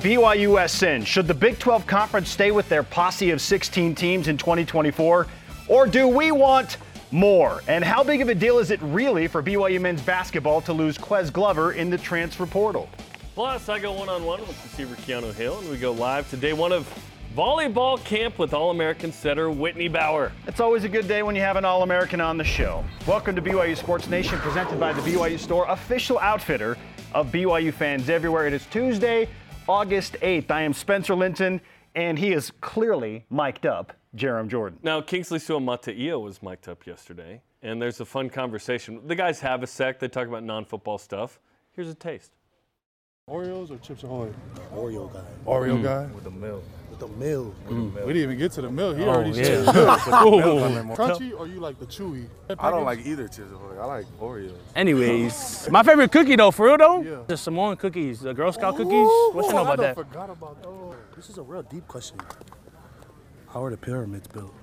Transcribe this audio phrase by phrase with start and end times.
[0.00, 5.26] BYUSN, should the Big 12 Conference stay with their posse of 16 teams in 2024?
[5.66, 6.76] Or do we want
[7.10, 7.62] more?
[7.66, 10.96] And how big of a deal is it really for BYU men's basketball to lose
[10.96, 12.88] Ques Glover in the transfer portal?
[13.34, 16.36] Plus, I go one on one with receiver Keanu Hill, and we go live to
[16.36, 16.88] day one of
[17.36, 20.30] volleyball camp with All American setter Whitney Bauer.
[20.46, 22.84] It's always a good day when you have an All American on the show.
[23.04, 26.76] Welcome to BYU Sports Nation, presented by the BYU Store, official outfitter
[27.14, 28.46] of BYU fans everywhere.
[28.46, 29.28] It is Tuesday,
[29.68, 30.50] August 8th.
[30.50, 31.60] I am Spencer Linton,
[31.94, 34.78] and he is clearly mic'd up, Jarom Jordan.
[34.82, 39.06] Now, Kingsley Suamataia was mic'd up yesterday, and there's a fun conversation.
[39.06, 41.38] The guys have a sec, they talk about non football stuff.
[41.72, 42.32] Here's a taste.
[43.30, 44.30] Oreos or Chips Ahoy?
[44.74, 45.20] Oreo guy.
[45.46, 45.82] Oreo mm.
[45.82, 46.06] guy?
[46.14, 46.64] With the milk.
[46.90, 47.18] With the mm.
[47.18, 47.54] milk.
[48.06, 48.96] We didn't even get to the milk.
[48.96, 49.44] He Oh, already yeah.
[49.44, 50.04] said milk.
[50.04, 50.96] the milk on there more.
[50.96, 52.26] Crunchy or you like the chewy?
[52.58, 53.78] I don't like either Chips Ahoy.
[53.78, 54.52] I like Oreos.
[54.74, 57.22] Anyways, my favorite cookie though, for real though, Yeah.
[57.26, 58.92] the Samoan cookies, the Girl Scout cookies.
[58.92, 59.94] Ooh, What you know oh, I about done that?
[59.94, 60.94] forgot about those.
[61.16, 62.18] This is a real deep question.
[63.48, 64.54] How are the pyramids built?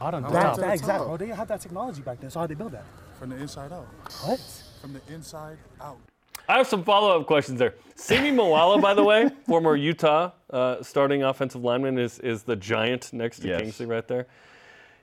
[0.00, 0.30] I don't know.
[0.30, 0.54] doubt.
[0.56, 0.98] to the That exact.
[0.98, 1.08] top.
[1.08, 2.30] Oh, they had that technology back then.
[2.30, 2.84] So how did they build that?
[3.18, 3.86] From the inside out.
[4.24, 4.40] What?
[4.80, 5.98] From the inside out.
[6.50, 7.74] I have some follow up questions there.
[7.94, 13.12] Simi Moala, by the way, former Utah uh, starting offensive lineman, is, is the giant
[13.12, 13.60] next to Yes.
[13.60, 14.26] Kingsley right there.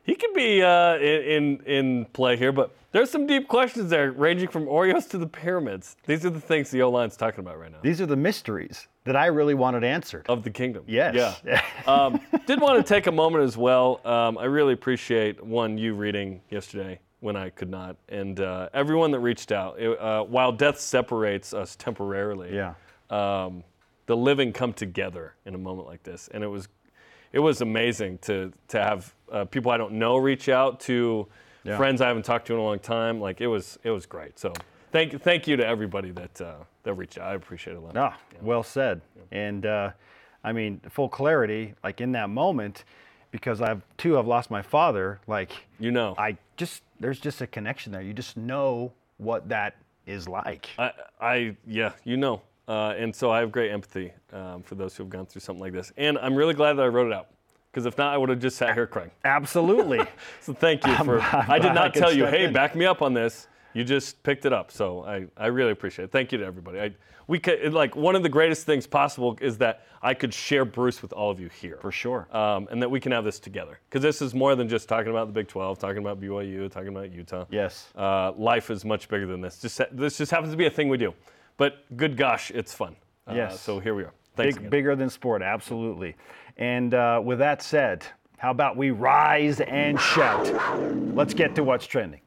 [0.04, 4.12] He could be uh, in, in in play here, but there's some deep questions there,
[4.12, 5.96] ranging from Oreos to the pyramids.
[6.06, 7.80] These are the things the O line's talking about right now.
[7.82, 10.26] These are the mysteries that I really wanted answered.
[10.28, 10.84] of the kingdom.
[10.86, 11.42] Yes.
[11.46, 11.62] Yeah.
[11.88, 14.02] um, did want to take a moment as well.
[14.06, 19.12] Um, I really appreciate one you reading yesterday when I could not, and uh, everyone
[19.12, 19.80] that reached out.
[19.80, 22.74] It, uh, while death separates us temporarily, Yeah.
[23.10, 23.64] um,
[24.06, 26.68] the living come together in a moment like this, and it was
[27.34, 31.28] it was amazing to to have uh, people I don't know reach out to
[31.64, 31.76] Yeah.
[31.78, 33.20] friends I haven't talked to in a long time.
[33.20, 34.38] Like it was it was great.
[34.40, 34.54] So
[34.92, 37.32] thank thank you to everybody that uh, that reached out.
[37.32, 37.98] I appreciate it a lot.
[37.98, 39.02] Ah, well said.
[39.32, 39.92] And uh,
[40.44, 42.86] I mean, full clarity, like in that moment,
[43.38, 45.20] because I've too, I've lost my father.
[45.28, 46.16] Like You know.
[46.18, 48.02] I just there's just a connection there.
[48.02, 49.76] You just know what that
[50.06, 50.70] is like.
[50.78, 52.42] I, I yeah, you know.
[52.68, 55.62] Uh, and so I have great empathy um, for those who have gone through something
[55.62, 55.94] like this.
[55.96, 57.28] And I'm really glad that I wrote it out.
[57.72, 59.12] Because if not, I would have just sat here crying.
[59.24, 60.02] Absolutely.
[60.42, 61.20] So thank you for.
[61.22, 63.48] I'm I did I not could tell you, hey, in." back me up on this.
[63.74, 64.72] You just picked it up.
[64.72, 66.12] So I, I really appreciate it.
[66.12, 66.80] Thank you to everybody.
[66.80, 66.92] I,
[67.28, 71.02] we could, like one of the greatest things possible is that I could share Bruce
[71.02, 71.78] with all of you here.
[71.82, 72.28] For sure.
[72.36, 73.80] Um, and that we can have this together.
[73.90, 76.90] Because this is more than just talking about the Big 12, talking about BYU, talking
[76.90, 77.46] about Utah.
[77.50, 77.90] Yes.
[77.96, 79.60] Uh, life is much bigger than this.
[79.62, 81.14] Just this just happens to be a thing we do.
[81.58, 82.96] But good gosh, it's fun.
[83.28, 83.60] Uh, Yes.
[83.60, 84.14] So here we are.
[84.36, 84.70] Thanks Big, again.
[84.70, 86.16] bigger than sport, absolutely.
[86.58, 88.06] And uh, with that said,
[88.38, 90.48] how about we rise and shout?
[91.16, 92.22] Let's get to what's trending.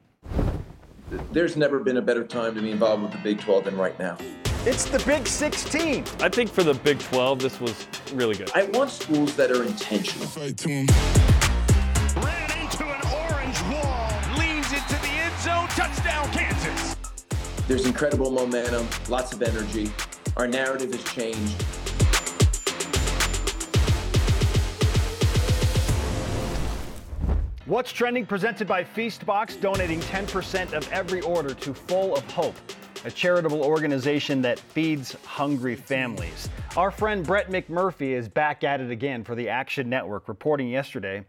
[1.33, 3.99] There's never been a better time to be involved with the Big 12 than right
[3.99, 4.17] now.
[4.65, 6.05] It's the Big 16.
[6.21, 8.51] I think for the Big 12, this was really good.
[8.55, 10.29] I want schools that are intentional.
[12.17, 16.97] ran into an orange wall, leans into the end zone, touchdown Kansas.
[17.67, 19.91] There's incredible momentum, lots of energy.
[20.37, 21.65] Our narrative has changed.
[27.71, 32.57] What's trending presented by Feastbox, donating 10% of every order to Full of Hope,
[33.05, 36.49] a charitable organization that feeds hungry families.
[36.77, 41.25] Our friend Brett McMurphy is back at it again for the Action Network, reporting yesterday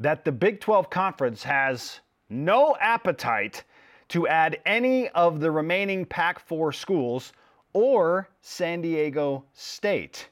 [0.00, 2.00] that the Big 12 Conference has
[2.30, 3.64] no appetite
[4.08, 7.34] to add any of the remaining Pac 4 schools
[7.74, 10.30] or San Diego State.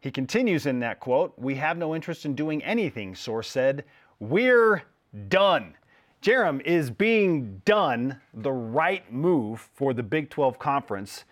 [0.00, 3.84] He continues in that quote We have no interest in doing anything, source said.
[4.18, 4.84] We're
[5.28, 5.74] done.
[6.22, 11.24] Jarom, is being done the right move for the Big 12 Conference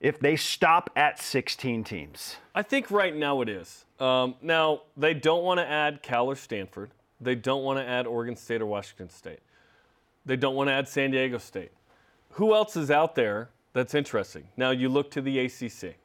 [0.00, 2.36] if they stop at 16 teams?
[2.54, 3.84] I think right now it is.
[3.98, 6.90] Um, now, they don't want to add Cal or Stanford.
[7.20, 9.40] They don't want to add Oregon State or Washington State.
[10.24, 11.72] They don't want to add San Diego State.
[12.30, 14.48] Who else is out there that's interesting?
[14.56, 15.96] Now, you look to the ACC.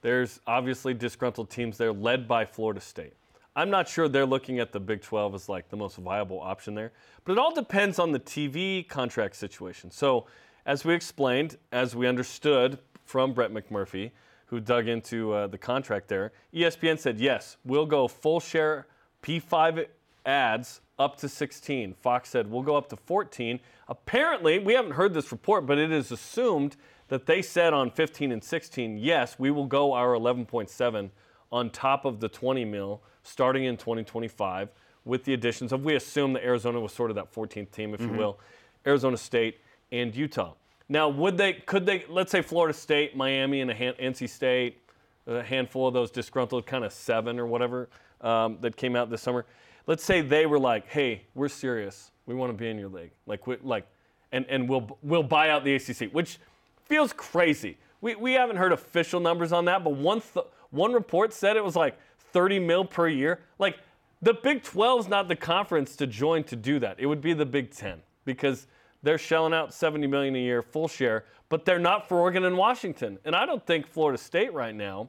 [0.00, 3.14] There's obviously disgruntled teams there led by Florida State.
[3.58, 6.74] I'm not sure they're looking at the Big 12 as like the most viable option
[6.74, 6.92] there,
[7.24, 9.90] but it all depends on the TV contract situation.
[9.90, 10.26] So,
[10.66, 14.10] as we explained, as we understood from Brett McMurphy,
[14.46, 18.86] who dug into uh, the contract there, ESPN said, yes, we'll go full share
[19.22, 19.86] P5
[20.26, 21.94] ads up to 16.
[21.94, 23.58] Fox said, we'll go up to 14.
[23.88, 26.76] Apparently, we haven't heard this report, but it is assumed
[27.08, 31.10] that they said on 15 and 16, yes, we will go our 11.7
[31.50, 34.70] on top of the 20 mil starting in 2025
[35.04, 38.00] with the additions of, we assume that Arizona was sort of that 14th team, if
[38.00, 38.38] you will,
[38.86, 39.58] Arizona State
[39.92, 40.54] and Utah.
[40.88, 44.80] Now, would they, could they, let's say Florida State, Miami, and a Han- NC State,
[45.26, 47.88] a handful of those disgruntled kind of seven or whatever
[48.20, 49.44] um, that came out this summer.
[49.86, 52.10] Let's say they were like, "Hey, we're serious.
[52.26, 53.10] We want to be in your league.
[53.26, 53.86] Like, we, like,
[54.32, 56.38] and and we'll we'll buy out the ACC," which
[56.84, 57.76] feels crazy.
[58.00, 61.64] We we haven't heard official numbers on that, but one th- one report said it
[61.64, 61.98] was like
[62.36, 63.40] 30 mil per year.
[63.58, 63.78] Like,
[64.20, 66.96] the Big 12 is not the conference to join to do that.
[67.00, 68.66] It would be the Big 10 because
[69.02, 72.54] they're shelling out 70 million a year, full share, but they're not for Oregon and
[72.54, 73.18] Washington.
[73.24, 75.08] And I don't think Florida State right now.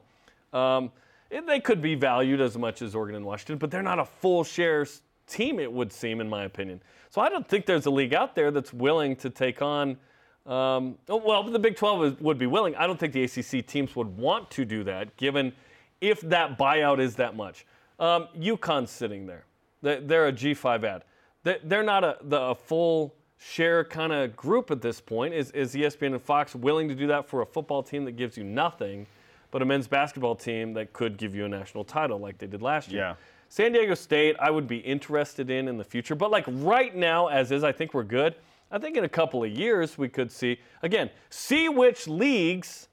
[0.54, 0.90] Um,
[1.28, 4.42] they could be valued as much as Oregon and Washington, but they're not a full
[4.42, 5.60] shares team.
[5.60, 6.80] It would seem, in my opinion.
[7.10, 9.98] So I don't think there's a league out there that's willing to take on.
[10.46, 12.74] Um, oh, well, the Big 12 is, would be willing.
[12.76, 15.52] I don't think the ACC teams would want to do that, given
[16.00, 17.66] if that buyout is that much.
[17.98, 19.44] Um, UConn's sitting there.
[19.82, 21.04] They- They're a G5 ad.
[21.44, 25.34] They- They're not a, the, a full share kind of group at this point.
[25.34, 28.36] Is, is ESPN and Fox willing to do that for a football team that gives
[28.36, 29.06] you nothing,
[29.50, 32.62] but a men's basketball team that could give you a national title like they did
[32.62, 33.00] last year?
[33.00, 33.14] Yeah.
[33.48, 37.28] San Diego State, I would be interested in in the future, but like right now,
[37.28, 38.34] as is, I think we're good.
[38.70, 42.88] I think in a couple of years we could see again, see which leagues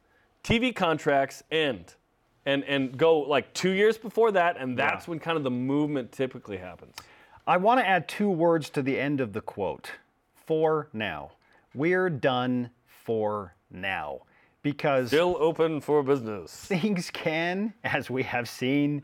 [0.45, 1.95] TV contracts end,
[2.45, 6.11] and and go like two years before that, and that's when kind of the movement
[6.11, 6.95] typically happens.
[7.47, 9.91] I want to add two words to the end of the quote.
[10.45, 11.31] For now.
[11.73, 14.21] We're done for now.
[14.61, 16.51] Because Still open for business.
[16.55, 19.03] things can, as we have seen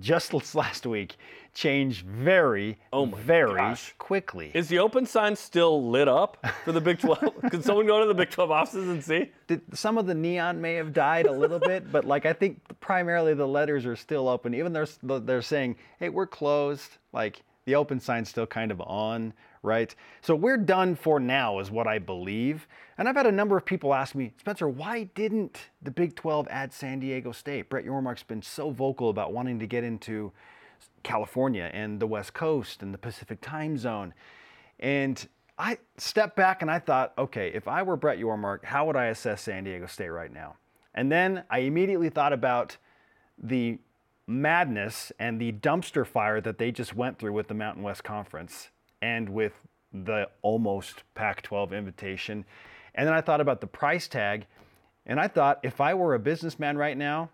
[0.00, 1.16] just last week,
[1.54, 3.94] changed very, Oh very gosh.
[3.98, 4.50] quickly.
[4.54, 7.34] Is the open sign still lit up for the Big 12?
[7.50, 9.30] Could someone go to the Big 12 offices and see?
[9.46, 12.60] Did- some of the neon may have died a little bit, but like I think
[12.80, 14.54] primarily the letters are still open.
[14.54, 19.32] Even they're they're saying, "Hey, we're closed." Like the open sign's still kind of on,
[19.62, 19.94] right?
[20.20, 22.66] So we're done for now, is what I believe.
[22.98, 26.48] And I've had a number of people ask me, Spencer, why didn't the Big 12
[26.50, 27.68] add San Diego State?
[27.68, 30.32] Brett Yormark's been so vocal about wanting to get into
[31.02, 34.14] California and the West Coast and the Pacific time zone.
[34.80, 35.26] And
[35.58, 39.06] I stepped back and I thought, okay, if I were Brett Yormark, how would I
[39.06, 40.56] assess San Diego State right now?
[40.94, 42.76] And then I immediately thought about
[43.38, 43.78] the
[44.26, 48.70] madness and the dumpster fire that they just went through with the Mountain West Conference
[49.00, 49.52] and with
[49.92, 52.44] the almost Pac 12 invitation.
[52.94, 54.46] And then I thought about the price tag.
[55.04, 57.30] And I thought, if I were a businessman right now,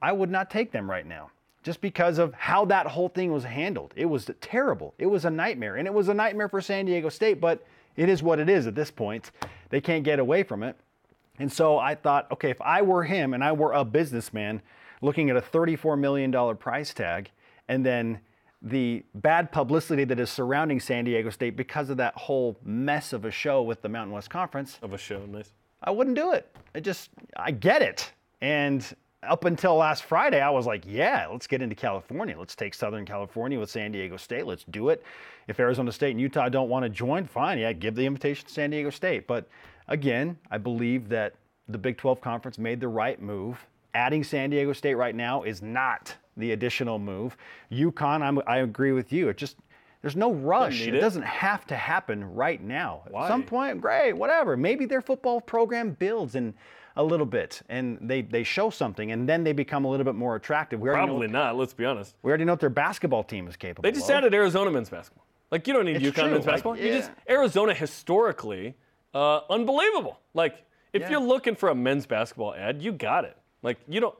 [0.00, 1.30] I would not take them right now
[1.62, 3.92] just because of how that whole thing was handled.
[3.96, 4.94] It was terrible.
[4.98, 5.76] It was a nightmare.
[5.76, 7.64] And it was a nightmare for San Diego State, but
[7.96, 9.30] it is what it is at this point.
[9.70, 10.76] They can't get away from it.
[11.38, 14.62] And so I thought, okay, if I were him and I were a businessman
[15.04, 17.30] looking at a $34 million price tag
[17.68, 18.18] and then
[18.62, 23.26] the bad publicity that is surrounding San Diego State because of that whole mess of
[23.26, 25.50] a show with the Mountain West Conference, Of a show, nice.
[25.82, 26.56] I wouldn't do it.
[26.74, 28.10] I just, I get it.
[28.40, 28.84] And
[29.22, 32.36] up until last Friday, I was like, yeah, let's get into California.
[32.38, 34.46] Let's take Southern California with San Diego State.
[34.46, 35.04] Let's do it.
[35.46, 37.58] If Arizona State and Utah don't want to join, fine.
[37.58, 39.26] Yeah, give the invitation to San Diego State.
[39.26, 39.46] But
[39.88, 41.34] again, I believe that
[41.68, 43.58] the Big 12 Conference made the right move.
[43.94, 47.36] Adding San Diego State right now is not the additional move.
[47.70, 49.28] UConn, I'm, I agree with you.
[49.28, 49.56] It just,
[50.02, 50.82] there's no rush.
[50.86, 51.00] It it.
[51.00, 53.02] doesn't have to happen right now.
[53.10, 53.24] Why?
[53.24, 54.56] At some point, great, whatever.
[54.56, 56.54] Maybe their football program builds in
[56.96, 60.14] a little bit and they, they show something and then they become a little bit
[60.14, 60.80] more attractive.
[60.80, 62.14] We Probably know, not, let's be honest.
[62.22, 64.16] we already know what their basketball team is capable They just of.
[64.16, 65.24] added Arizona men's basketball.
[65.50, 66.76] Like, you don't need It's UConn true, men's like, basketball.
[66.76, 66.98] You yeah.
[66.98, 68.74] just, Arizona historically,
[69.14, 70.18] uh, unbelievable.
[70.34, 71.10] Like, if Yeah.
[71.10, 73.36] you're looking for a men's basketball ad, you got it.
[73.64, 74.14] Like, you don't,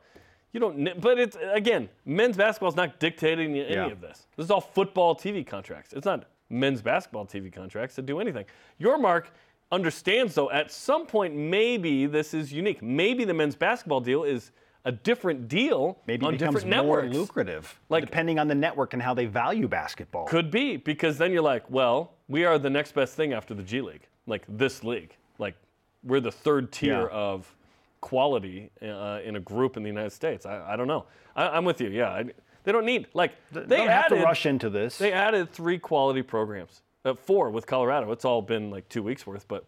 [0.53, 3.87] you don't, but it's, again, men's basketball is not dictating any Yeah.
[3.87, 4.27] of this.
[4.37, 5.93] This is all football TV contracts.
[5.93, 8.47] It's not men's basketball TV contracts that do anything.
[8.81, 9.27] Yormark
[9.71, 12.83] understands, though, at some point, maybe this is unique.
[12.83, 14.51] Maybe the men's basketball deal is
[14.87, 19.03] a different deal Maybe on becomes different more lucrative, Like- depending on the network and
[19.03, 20.27] how they value basketball.
[20.27, 23.63] Could be because then you're like, well, we are the next best thing after the
[23.63, 25.17] G League, like this league.
[25.39, 25.55] Like
[26.03, 27.17] we're the third tier Yeah.
[27.17, 27.55] of
[28.05, 30.45] quality uh, in a group in the United States.
[30.45, 31.07] I, I don't know.
[31.35, 31.89] I, I'm with you.
[31.89, 32.25] Yeah, I,
[32.65, 34.99] they don't need like they don't have to rush into this.
[34.99, 38.13] they added three quality programs, uh, four with Colorado.
[38.13, 39.65] It's all been like two weeks worth, but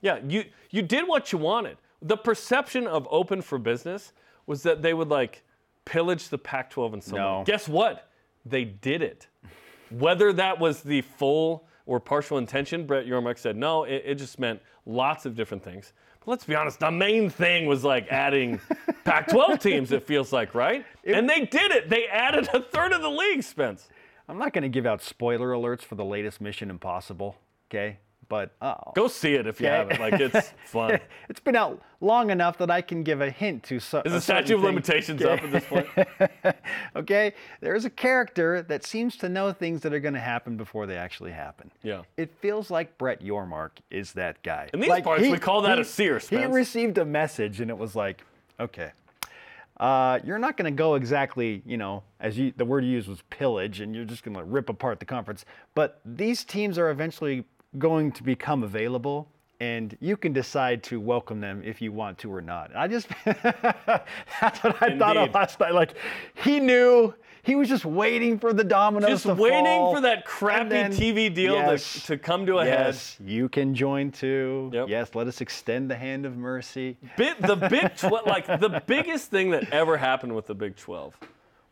[0.00, 1.76] yeah, you you did what you wanted.
[2.00, 4.12] The perception of open for business
[4.46, 5.42] was that they would like
[5.84, 7.16] pillage the Pac-12 and so.
[7.16, 7.42] No.
[7.44, 8.08] Guess what?
[8.46, 9.26] They did it.
[9.90, 13.84] Whether that was the full or partial intention, Brett Yormark said no.
[13.84, 15.92] It, it just meant lots of different things.
[16.28, 18.60] Let's be honest, the main thing was like adding
[19.04, 19.92] Pac-12 teams.
[19.92, 20.84] It feels like, right?
[21.06, 21.88] and they did it.
[21.88, 23.88] They added a third of the league, Spence.
[24.28, 27.38] I'm not going to give out spoiler alerts for the latest Mission Impossible,
[27.70, 27.96] okay?
[28.28, 28.74] But oh.
[28.94, 29.76] Go see it if you Okay.
[29.76, 30.00] haven't.
[30.00, 31.00] Like it's fun.
[31.28, 34.16] it's been out long enough that I can give a hint to so, Is a
[34.16, 35.32] the statute of limitations Okay.
[35.32, 36.54] up at this point?
[36.96, 40.86] okay, there's a character that seems to know things that are going to happen before
[40.86, 41.70] they actually happen.
[41.82, 42.02] Yeah.
[42.16, 44.68] It feels like Brett Yormark is that guy.
[44.72, 47.78] In these Like, parts, we call that a seer, He received a message, and it
[47.78, 48.22] was like,
[48.60, 48.92] okay.
[49.78, 53.08] Uh, you're not going to go exactly, you know, as you the word you used
[53.08, 55.44] was pillage, and you're just going to rip apart the conference.
[55.76, 57.44] But these teams are eventually
[57.76, 59.28] going to become available,
[59.60, 62.74] and you can decide to welcome them if you want to or not.
[62.74, 65.74] I just that's what I thought of last night.
[65.74, 65.94] Like
[66.34, 70.24] he knew he was just waiting for the dominoes Just to waiting fall, for that
[70.24, 72.86] crappy then- TV deal yes, to, to come to a head.
[72.86, 74.70] Yes, you can join too.
[74.72, 74.88] Yep.
[74.88, 76.96] Yes, let us extend the hand of mercy.
[77.16, 81.16] Bit, the Big 12, like the biggest thing that ever happened with the Big 12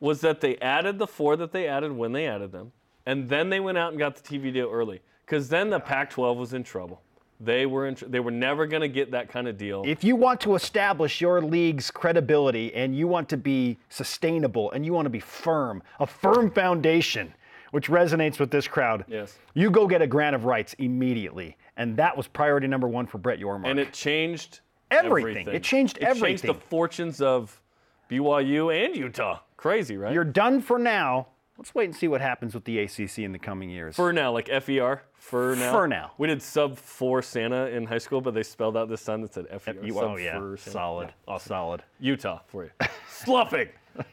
[0.00, 2.72] was that they added the four that they added when they added them,
[3.06, 5.00] and then they went out and got the TV deal early.
[5.26, 7.02] Because then the Pac-12 was in trouble.
[7.40, 9.82] They were in, they were never going to get that kind of deal.
[9.84, 14.86] If you want to establish your league's credibility and you want to be sustainable and
[14.86, 17.34] you want to be firm, a firm foundation,
[17.72, 19.36] which resonates with this crowd, Yes.
[19.52, 21.56] you go get a grant of rights immediately.
[21.76, 23.66] And that was priority number one for Brett Yormark.
[23.68, 24.60] and it changed
[24.92, 25.48] Everything.
[25.48, 26.34] It changed everything.
[26.36, 27.60] It changed the fortunes of
[28.08, 29.40] BYU and Utah.
[29.56, 30.14] Crazy, right?
[30.14, 31.26] You're done for now.
[31.58, 33.96] Let's wait and see what happens with the ACC in the coming years.
[33.96, 35.02] For now, like FER.
[35.14, 35.72] For now.
[35.72, 36.12] For now.
[36.18, 39.32] We did sub four Santa in high school, but they spelled out this sign that
[39.32, 39.72] said FER.
[39.74, 41.48] sub oh yeah, solid, Yeah, awesome.
[41.48, 41.82] solid.
[41.98, 42.70] Utah for you.
[43.08, 43.68] Sluffing.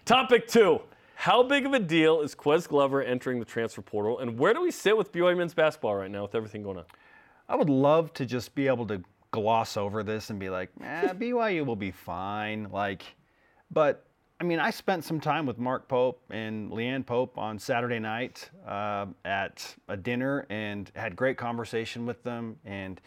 [0.05, 0.81] Topic two.
[1.15, 4.62] How big of a deal is Ques Glover entering the transfer portal, and where do
[4.62, 6.85] we sit with BYU men's basketball right now with everything going on?
[7.47, 11.13] I would love to just be able to gloss over this and be like, eh,
[11.13, 12.69] BYU will be fine.
[12.71, 13.03] Like,
[13.71, 14.05] but
[14.39, 18.49] I mean, I spent some time with Mark Pope and Leanne Pope on Saturday night
[18.67, 22.57] uh, at a dinner and had great conversation with them.
[22.65, 22.99] And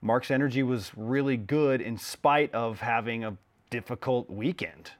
[0.00, 3.36] Mark's energy was really good in spite of having a
[3.68, 4.92] difficult weekend,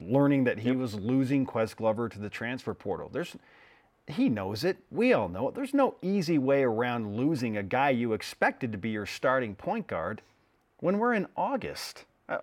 [0.00, 3.08] learning that he was losing Ques Glover to the transfer portal.
[3.12, 3.36] There's
[4.06, 4.76] he knows it.
[4.90, 5.54] We all know it.
[5.54, 9.86] There's no easy way around losing a guy you expected to be your starting point
[9.86, 10.20] guard
[10.80, 12.04] when we're in August.
[12.28, 12.38] Uh,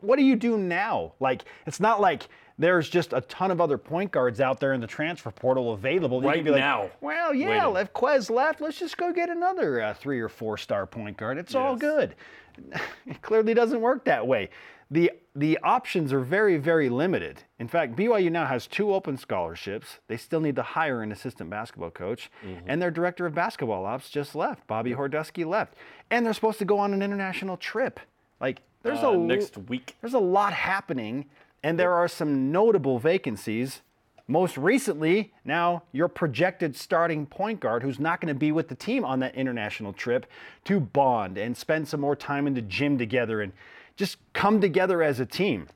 [0.00, 1.12] what do you do now?
[1.20, 4.80] Like, it's not like there's just a ton of other point guards out there in
[4.80, 6.22] the transfer portal available.
[6.22, 6.90] You Right can be like, now.
[7.00, 10.86] Well, yeah, if Ques left, let's just go get another uh, three or four star
[10.86, 11.38] point guard.
[11.38, 12.14] It's all good.
[13.06, 14.48] it clearly doesn't work that way.
[14.90, 17.42] The, the options are very, very limited.
[17.58, 19.98] In fact, BYU now has two open scholarships.
[20.06, 22.30] They still need to hire an assistant basketball coach.
[22.44, 22.70] Mm-hmm.
[22.70, 24.66] And their director of basketball ops just left.
[24.68, 25.74] Bobby Hordusky left.
[26.10, 27.98] And they're supposed to go on an international trip.
[28.40, 29.96] Like, there's Uh, a next week.
[30.00, 31.26] there's a lot happening,
[31.62, 33.82] and there are some notable vacancies.
[34.28, 38.74] Most recently, now your projected starting point guard, who's not going to be with the
[38.74, 40.26] team on that international trip,
[40.64, 43.52] to bond and spend some more time in the gym together and
[43.96, 45.68] just come together as a team.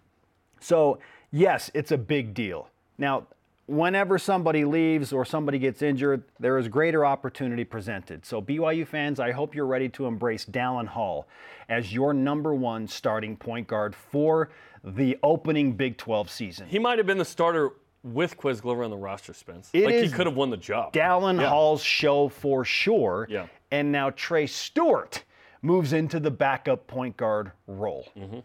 [0.59, 0.99] So,
[1.31, 2.69] yes, it's a big deal.
[2.99, 3.27] Now,
[3.71, 8.27] whenever somebody leaves or somebody gets injured, there is greater opportunity presented.
[8.27, 11.29] So, BYU fans, I hope you're ready to embrace Dallin Hall
[11.69, 14.51] as your number one starting point guard for
[14.83, 16.67] the opening Big 12 season.
[16.69, 17.71] He might have been the starter
[18.03, 19.71] with Ques Glover on the roster, Spence.
[19.73, 20.93] It like he could have won the job.
[20.93, 21.49] Dallin Yeah.
[21.49, 23.29] Hall's show for sure.
[23.31, 23.47] Yeah.
[23.71, 25.23] And now Trey Stewart
[25.63, 28.09] moves into the backup point guard role.
[28.19, 28.41] Mm-hmm.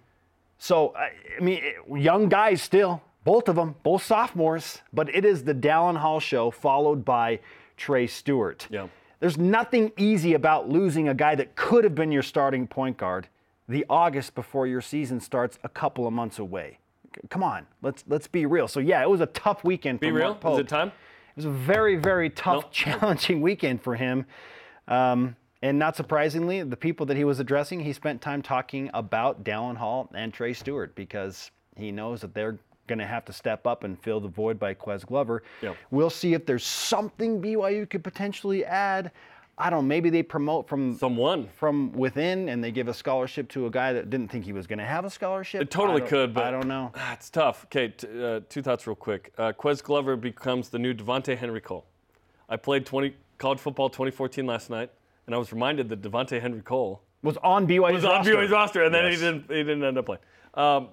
[0.57, 1.61] So, I mean,
[1.93, 6.51] young guys still, both of them, both sophomores, but it is the Dallin Hall show
[6.51, 7.39] followed by
[7.75, 8.67] Trey Stewart.
[8.69, 8.87] Yeah.
[9.19, 13.27] There's nothing easy about losing a guy that could have been your starting point guard
[13.67, 16.77] the August before your season starts a couple of months away.
[17.29, 18.67] Come on, let's let's be real.
[18.67, 20.39] So yeah, it was a tough weekend Be for real?
[20.53, 20.89] Is it time?
[20.89, 22.71] It was a very, very tough, Nope.
[22.71, 24.25] challenging weekend for him.
[24.87, 29.43] Um, and not surprisingly, the people that he was addressing, he spent time talking about
[29.43, 33.65] Dallin Hall and Trey Stewart because he knows that they're going to have to step
[33.67, 35.43] up and fill the void by Ques Glover.
[35.61, 35.75] Yep.
[35.91, 39.11] We'll see if there's something BYU could potentially add.
[39.57, 39.87] I don't know.
[39.87, 41.47] Maybe they promote from Someone.
[41.55, 44.67] from within and they give a scholarship to a guy that didn't think he was
[44.67, 45.61] going to have a scholarship.
[45.61, 46.91] It totally could, but I don't know.
[46.93, 47.63] Ah, It's tough.
[47.65, 49.31] Okay, t- uh, two thoughts real quick.
[49.37, 51.85] Uh, Quez Glover becomes the new Devonte Henry Cole.
[52.49, 54.91] I played 20 college football 2014 last night,
[55.25, 58.35] and I was reminded that Devonte Henry Cole Was on BYU's was on roster.
[58.35, 59.19] BYU's roster, and then Yes.
[59.19, 59.41] he didn't.
[59.49, 60.21] He didn't end up playing.
[60.53, 60.89] Um,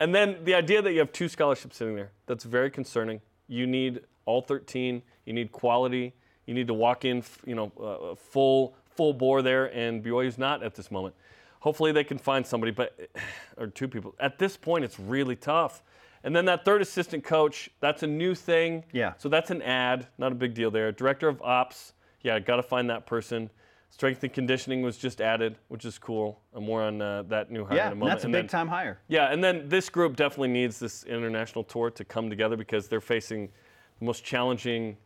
[0.00, 3.20] and then the idea that you have two scholarships sitting there, that's very concerning.
[3.46, 5.02] You need all 13.
[5.26, 6.14] You need quality.
[6.46, 10.62] You need to walk in, you know, uh, full full bore there, and BYU's not
[10.62, 11.14] at this moment.
[11.60, 12.98] Hopefully they can find somebody, but
[13.56, 14.14] or two people.
[14.18, 15.82] At this point, it's really tough.
[16.22, 18.84] And then that third assistant coach, that's a new thing.
[18.92, 19.14] Yeah.
[19.16, 20.92] So that's an ad, not a big deal there.
[20.92, 23.48] Director of ops, yeah, got to find that person.
[23.90, 26.40] Strength and conditioning was just added, which is cool.
[26.54, 28.10] I'm more on uh, that new hire Yeah, in a moment.
[28.16, 29.00] that's a And big then- time hire.
[29.08, 33.00] Yeah, and then this group definitely needs this international tour to come together because they're
[33.00, 33.48] facing
[33.98, 34.96] the most challenging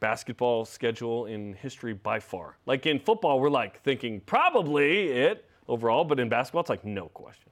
[0.00, 2.56] basketball schedule in history by far.
[2.66, 7.08] Like in football, we're like thinking probably it overall, but in basketball, it's like no
[7.08, 7.50] question.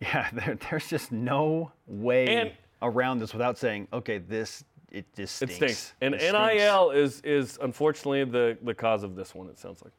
[0.00, 2.52] Yeah, there, there's just no way And-
[2.82, 5.56] around this without saying, okay, this it just It stinks.
[5.56, 5.94] stinks.
[6.00, 6.38] And It stinks.
[6.38, 9.48] NIL is is unfortunately the the cause of this one.
[9.48, 9.92] It sounds like.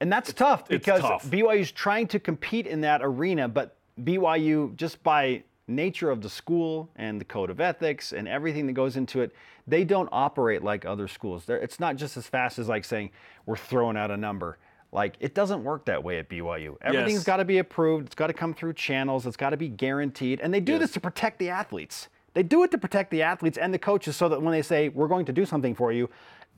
[0.00, 1.26] And that's tough because tough.
[1.26, 6.90] BYU's trying to compete in that arena, but BYU, just by nature of the school
[6.96, 9.32] and the code of ethics and everything that goes into it,
[9.66, 11.44] they don't operate like other schools.
[11.44, 13.10] They're, it's not just as fast as like saying
[13.46, 14.56] we're throwing out a number.
[14.90, 16.76] Like it doesn't work that way at BYU.
[16.80, 17.24] Everything's Yes.
[17.24, 18.06] got to be approved.
[18.06, 19.26] It's got to come through channels.
[19.26, 20.40] It's got to be guaranteed.
[20.40, 22.08] And they do this to protect the athletes.
[22.34, 24.88] They do it to protect the athletes and the coaches so that when they say
[24.88, 26.08] we're going to do something for you,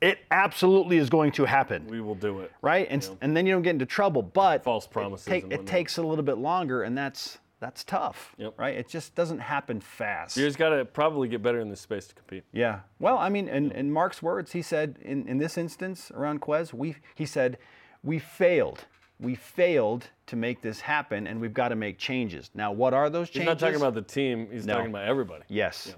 [0.00, 2.50] it absolutely is going to happen We will do it.
[2.60, 2.86] right?
[2.90, 4.20] And, and then you don't get into trouble.
[4.22, 8.34] But False it promises take- it takes a little bit longer, and that's that's tough,
[8.38, 8.54] Yep.
[8.58, 8.74] right?
[8.76, 10.36] It just doesn't happen fast.
[10.36, 12.42] You just got to probably get better in this space to compete.
[12.50, 12.80] yeah.
[12.98, 16.74] Well, I mean, in, in Mark's words, he said in, in this instance around Ques,
[16.74, 17.58] we he said
[18.02, 18.84] we failed.
[19.22, 22.50] We failed to make this happen, and we've got to make changes.
[22.54, 23.42] Now, what are those changes?
[23.42, 24.48] He's not talking about the team.
[24.50, 24.74] He's No.
[24.74, 25.44] talking about everybody.
[25.48, 25.94] yes,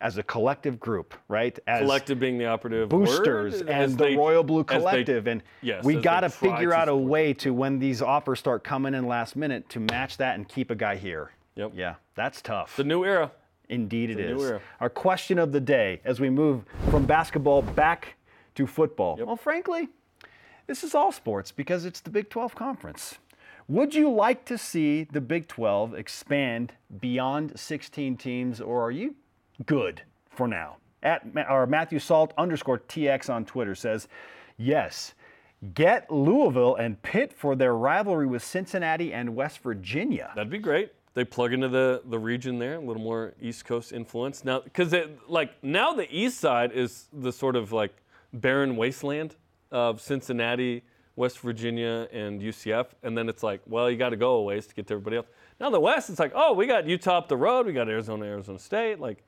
[0.00, 1.58] as a collective group, right?
[1.66, 5.26] As Collective being the operative boosters word, and the they- Royal Blue as they- Collective.
[5.26, 8.94] and yes, we got to figure out a way to, when these offers start coming
[8.94, 11.32] in last minute, to match that and keep a guy here.
[11.56, 11.72] Yep.
[11.74, 12.76] Yeah, that's tough.
[12.76, 13.32] The new era.
[13.68, 14.60] Indeed, it a new era.
[14.80, 18.14] Our question of the day as we move from basketball back
[18.54, 19.18] to football.
[19.20, 19.88] Well, frankly,
[20.68, 23.18] this is all sports because it's the Big 12 conference.
[23.66, 29.16] Would you like to see the Big 12 expand beyond 16 teams, or are you
[29.66, 30.76] good for now?
[31.02, 34.08] At or Matthew Salt underscore TX on Twitter says,
[34.56, 35.14] yes.
[35.74, 40.30] Get Louisville and Pitt for their rivalry with Cincinnati and West Virginia.
[40.36, 40.92] That'd be great.
[41.14, 44.44] They plug into the, the region there, a little more East Coast influence.
[44.44, 44.94] Now, because
[45.26, 47.92] like now the East side is the sort of like
[48.32, 49.34] barren wasteland
[49.70, 50.82] of Cincinnati,
[51.16, 54.66] West Virginia, and UCF, and then it's like, well, you got to go a ways
[54.66, 55.26] to get to everybody else.
[55.60, 58.24] Now the West, it's like, oh, we got Utah up the road, we got Arizona,
[58.26, 59.24] Arizona State, like,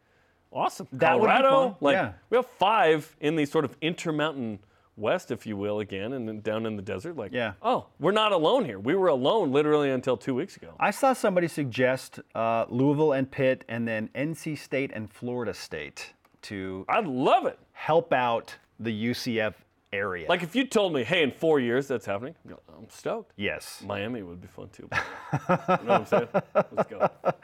[0.53, 0.87] awesome.
[0.93, 2.13] That would be Colorado, like, yeah.
[2.31, 4.61] we have five in the sort of intermountain
[4.97, 7.17] West, if you will, again, and then down in the desert.
[7.17, 7.55] Like, Yeah.
[7.63, 8.79] oh, we're not alone here.
[8.79, 10.75] We were alone literally until two weeks ago.
[10.79, 16.13] I saw somebody suggest uh, Louisville and Pitt, and then NC State and Florida State
[16.43, 17.59] to I'd love it.
[17.73, 19.55] help out the UCF
[19.93, 20.29] area.
[20.29, 23.33] Like if you told me, hey, in four years that's happening, I'm stoked.
[23.37, 23.83] yes.
[23.87, 24.89] Miami would be fun too.
[24.93, 26.29] you know what I'm saying?
[26.55, 27.09] Let's go.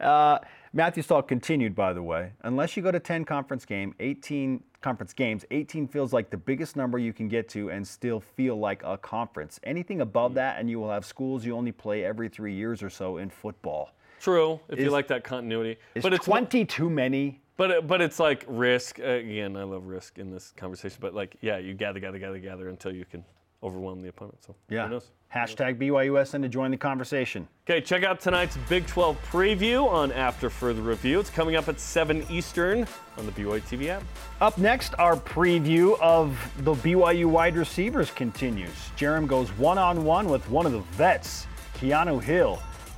[0.00, 0.38] Uh,
[0.72, 2.32] Matthew Stahl continued, by the way.
[2.42, 6.74] Unless you go to 10 conference game, 18 conference games, 18 feels like the biggest
[6.74, 9.60] number you can get to and still feel like a conference.
[9.62, 12.90] Anything above that, and you will have schools you only play every three years or
[12.90, 13.92] so in football.
[14.20, 15.78] True, if you like that continuity.
[15.94, 17.40] Is but it's 20 too many?
[17.62, 19.56] But but it's like risk uh, again.
[19.56, 20.98] I love risk in this conversation.
[21.00, 23.24] But like, yeah, you gather, gather, gather, gather until you can
[23.62, 24.42] overwhelm the opponent.
[24.44, 24.86] So Yeah.
[24.86, 25.12] who knows?
[25.32, 27.46] Hashtag BYUSN to join the conversation.
[27.64, 31.20] Okay, check out tonight's Big 12 preview on After Further Review.
[31.20, 32.84] It's coming up at 7 Eastern
[33.16, 34.02] on the BYU TV app.
[34.40, 38.74] Up next, our preview of the BYU wide receivers continues.
[38.96, 41.46] Jarom goes one on one with one of the vets,
[41.76, 42.56] Keanu Hill.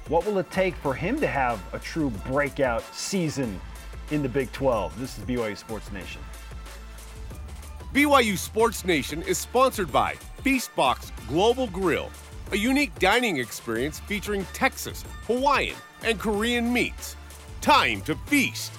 [0.09, 3.61] What will it take for him to have a true breakout season
[4.11, 4.99] in the Big 12?
[4.99, 6.21] This is BYU Sports Nation.
[7.93, 10.15] BYU Sports Nation is sponsored by
[10.45, 12.11] Feastbox Global Grill,
[12.53, 17.17] a unique dining experience featuring Texas, Hawaiian, and Korean meats.
[17.61, 18.73] Time to feast.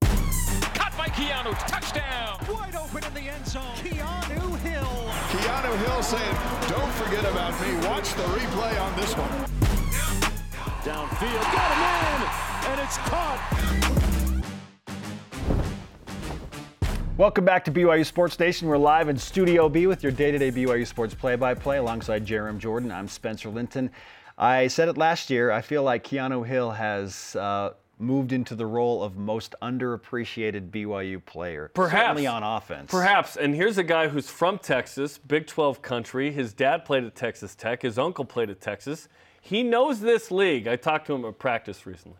[0.00, 1.52] Caught by Keanu.
[1.66, 2.38] Touchdown.
[2.48, 3.62] Wide open in the end zone.
[3.78, 5.10] Keanu Hill.
[5.30, 6.36] Keanu Hill saying,
[6.68, 7.74] don't forget about me.
[7.88, 9.57] Watch the replay on this one.
[10.88, 11.52] Downfield.
[11.52, 12.72] Got him in.
[12.72, 13.38] And it's caught.
[17.18, 18.68] Welcome back to BYU Sports Station.
[18.68, 22.90] We're live in Studio B with your day-to-day BYU Sports play-by-play alongside Jarom Jordan.
[22.90, 23.90] I'm Spencer Linton.
[24.38, 25.50] I said it last year.
[25.50, 31.22] I feel like Keanu Hill has uh, moved into the role of most underappreciated BYU
[31.22, 32.02] player, Perhaps.
[32.02, 32.90] certainly on offense.
[32.90, 33.36] Perhaps.
[33.36, 36.30] And here's a guy who's from Texas, Big 12 country.
[36.32, 37.82] His dad played at Texas Tech.
[37.82, 39.08] His uncle played at Texas.
[39.40, 40.66] He knows this league.
[40.68, 42.18] I talked to him at practice recently.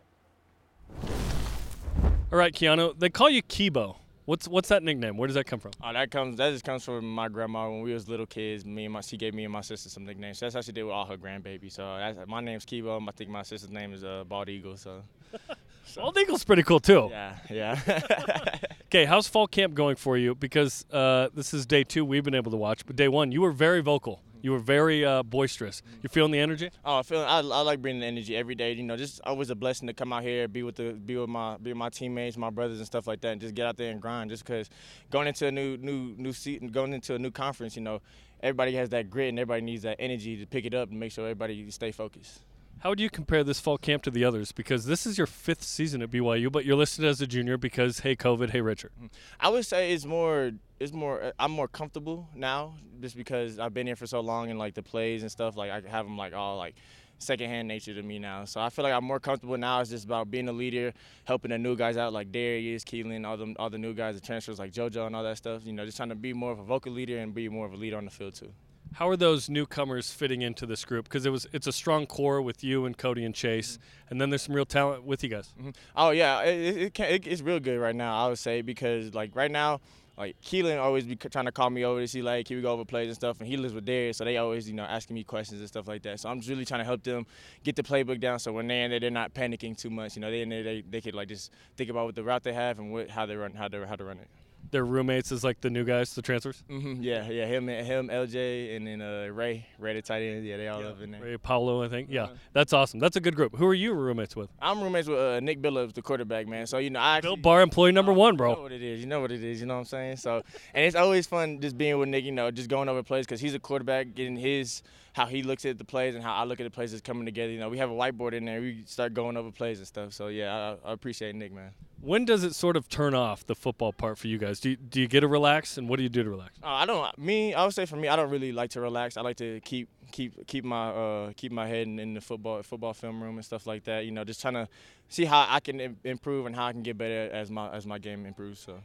[2.30, 2.98] All right, Keanu.
[2.98, 3.96] They call you Kibo.
[4.26, 5.16] What's what's that nickname?
[5.16, 5.72] Where does that come from?
[5.82, 6.36] Oh, that comes.
[6.36, 8.66] That just comes from my grandma when we was little kids.
[8.66, 10.38] Me and my she gave me and my sister some nicknames.
[10.38, 11.72] That's how she did with all her grandbabies.
[11.72, 13.00] So that's, my name's Kibo.
[13.08, 14.76] I think my sister's name is uh, Bald Eagle.
[14.76, 15.02] So
[15.96, 17.08] Bald Eagle's pretty cool too.
[17.10, 18.50] Yeah, yeah.
[18.88, 20.34] Okay, how's fall camp going for you?
[20.34, 23.42] Because uh, this is day two we've been able to watch, but day one you
[23.42, 24.22] were very vocal.
[24.40, 25.82] You were very uh, boisterous.
[26.02, 26.70] You feeling the energy?
[26.84, 28.72] Oh, I feel I, I like bringing the energy every day.
[28.72, 31.28] You know, just always a blessing to come out here, be with the be with
[31.28, 33.76] my be with my teammates, my brothers and stuff like that, and just get out
[33.76, 34.30] there and grind.
[34.30, 34.70] Just because
[35.10, 38.00] going into a new new new seat and going into a new conference, you know,
[38.42, 41.12] everybody has that grit and everybody needs that energy to pick it up and make
[41.12, 42.40] sure everybody stay focused.
[42.80, 44.52] How would you compare this fall camp to the others?
[44.52, 48.00] Because this is your fifth season at BYU, but you're listed as a junior because
[48.00, 48.92] hey COVID, hey Richard.
[48.96, 49.06] Mm-hmm.
[49.40, 53.74] I would say it's more it's more uh, I'm more comfortable now just because I've
[53.74, 56.16] been here for so long and like the plays and stuff like I have them
[56.16, 56.76] like all like
[57.18, 58.44] secondhand nature to me now.
[58.44, 59.80] So I feel like I'm more comfortable now.
[59.80, 63.36] It's just about being a leader, helping the new guys out like Darius, Keelan, all
[63.36, 65.62] them all the new guys, the transfers like JoJo and all that stuff.
[65.64, 67.72] You know, just trying to be more of a vocal leader and be more of
[67.72, 68.52] a leader on the field too.
[68.94, 71.04] How are those newcomers fitting into this group?
[71.04, 73.78] Because it was it's a strong core with you and Cody and Chase,
[74.10, 75.52] and then there's some real talent with you guys.
[75.58, 75.70] Mm-hmm.
[75.96, 78.24] Oh yeah, it, it, can, it, it's real good right now.
[78.24, 79.80] I would say because like right now,
[80.16, 82.72] like Keelan always be trying to call me over to see like he would go
[82.72, 85.14] over plays and stuff, and he lives with Darius, so they always you know asking
[85.14, 86.18] me questions and stuff like that.
[86.18, 87.24] So I'm just really trying to help them
[87.62, 90.16] get the playbook down, so when they're in there, they're not panicking too much.
[90.16, 92.42] You know, they in there, they they could like just think about what the route
[92.42, 94.28] they have and what, how they run how they how to run it.
[94.70, 96.62] Their roommates is like the new guys, the transfers.
[96.68, 97.02] Mm-hmm.
[97.02, 100.44] Yeah, yeah, him, him, LJ, and then uh, Ray, Ray the tight end.
[100.44, 100.88] Yeah, they all yeah.
[100.88, 101.22] up in there.
[101.22, 102.08] Ray Paulo, I think.
[102.10, 103.00] Yeah, that's awesome.
[103.00, 103.56] That's a good group.
[103.56, 104.50] Who are you roommates with?
[104.60, 106.66] I'm roommates with uh, Nick Billoups, the quarterback, man.
[106.66, 108.50] So you know, I actually, Bill Barr, employee number one, bro.
[108.50, 109.00] You know what it is.
[109.00, 109.60] You know what it is.
[109.60, 110.16] You know what I'm saying?
[110.16, 110.42] So,
[110.74, 112.24] and it's always fun just being with Nick.
[112.24, 114.82] You know, just going over plays because he's a quarterback, getting his
[115.18, 117.26] how he looks at the plays and how I look at the plays is coming
[117.26, 117.50] together.
[117.50, 118.60] You know, we have a whiteboard in there.
[118.60, 120.12] We start going over plays and stuff.
[120.12, 121.72] So yeah, I, I appreciate Nick, man.
[122.00, 124.60] When does it sort of turn off the football part for you guys?
[124.60, 126.52] Do you, do you get to relax, and what do you do to relax?
[126.62, 127.18] Uh, I don't.
[127.18, 129.16] Me, I would say for me, I don't really like to relax.
[129.16, 132.62] I like to keep keep keep my uh, keep my head in, in, the football
[132.62, 134.04] football film room and stuff like that.
[134.04, 134.68] You know, just trying to
[135.08, 137.98] see how I can improve and how I can get better as my as my
[137.98, 138.60] game improves.
[138.60, 138.80] So.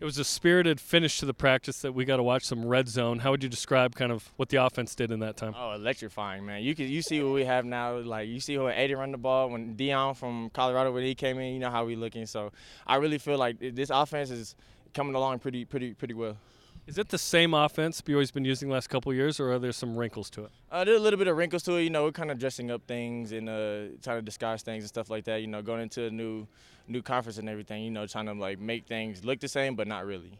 [0.00, 2.88] It was a spirited finish to the practice that we got to watch some red
[2.88, 3.20] zone.
[3.20, 5.54] How would you describe kind of what the offense did in that time?
[5.56, 6.62] Oh, electrifying, man.
[6.62, 7.98] You can you see what we have now.
[7.98, 11.38] Like you see when Eddie run the ball, when Dion from Colorado when he came
[11.38, 12.26] in, you know how we looking.
[12.26, 12.52] So
[12.86, 14.56] I really feel like this offense is
[14.92, 16.36] coming along pretty pretty pretty well.
[16.86, 19.72] Is it the same offense BYU's been using the last couple years, or are there
[19.72, 20.50] some wrinkles to it?
[20.70, 21.82] Uh, there's a little bit of wrinkles to it.
[21.82, 24.88] You know, we're kind of dressing up things and uh, trying to disguise things and
[24.88, 25.40] stuff like that.
[25.40, 26.46] You know, going into a new
[26.86, 27.84] new conference and everything.
[27.84, 30.38] You know, trying to like make things look the same, but not really.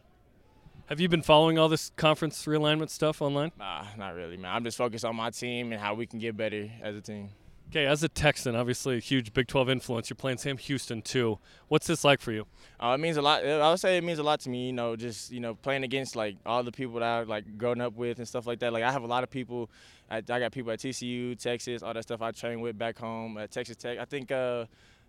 [0.87, 3.52] Have you been following all this conference realignment stuff online?
[3.59, 4.54] Nah, not really, man.
[4.54, 7.30] I'm just focused on my team and how we can get better as a team.
[7.70, 10.09] Okay, as a Texan, obviously a huge Big 12 influence.
[10.09, 11.38] You're playing Sam Houston too.
[11.68, 12.46] What's this like for you?
[12.79, 13.44] Uh, it means a lot.
[13.44, 14.66] I would say it means a lot to me.
[14.66, 17.81] You know, just you know, playing against like all the people that I like growing
[17.81, 18.72] up with and stuff like that.
[18.72, 19.70] Like I have a lot of people.
[20.11, 23.38] I, I got people at TCU, Texas, all that stuff I train with back home
[23.38, 23.98] at Texas Tech.
[23.98, 24.31] I think.
[24.31, 24.66] Uh,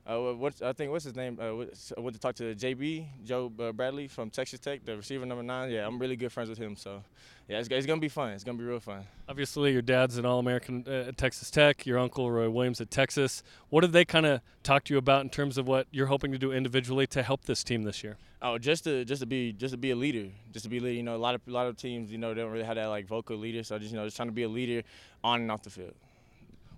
[0.08, 1.39] uh, what I think what's his name?
[1.41, 1.65] Uh,
[1.98, 5.44] I went to talk to JB Joe uh, Bradley from Texas Tech, the receiver number
[5.44, 5.72] nine.
[5.72, 6.76] Yeah, I'm really good friends with him.
[6.76, 7.02] So,
[7.48, 8.34] yeah, it's, it's gonna be fun.
[8.34, 9.06] It's gonna be real fun.
[9.28, 11.88] Obviously, your dad's an All-American at Texas Tech.
[11.88, 13.41] Your uncle Roy Williams at Texas.
[13.70, 16.32] What did they kind of talk to you about in terms of what you're hoping
[16.34, 18.18] to do individually to help this team this year?
[18.44, 20.82] Oh, just to just to be just to be a leader, just to be a
[20.82, 20.96] leader.
[20.96, 22.76] You know, a lot of a lot of teams, you know, they don't really have
[22.76, 23.63] that like vocal leader.
[23.63, 24.84] So just you know, just trying to be a leader
[25.24, 25.96] on and off the field.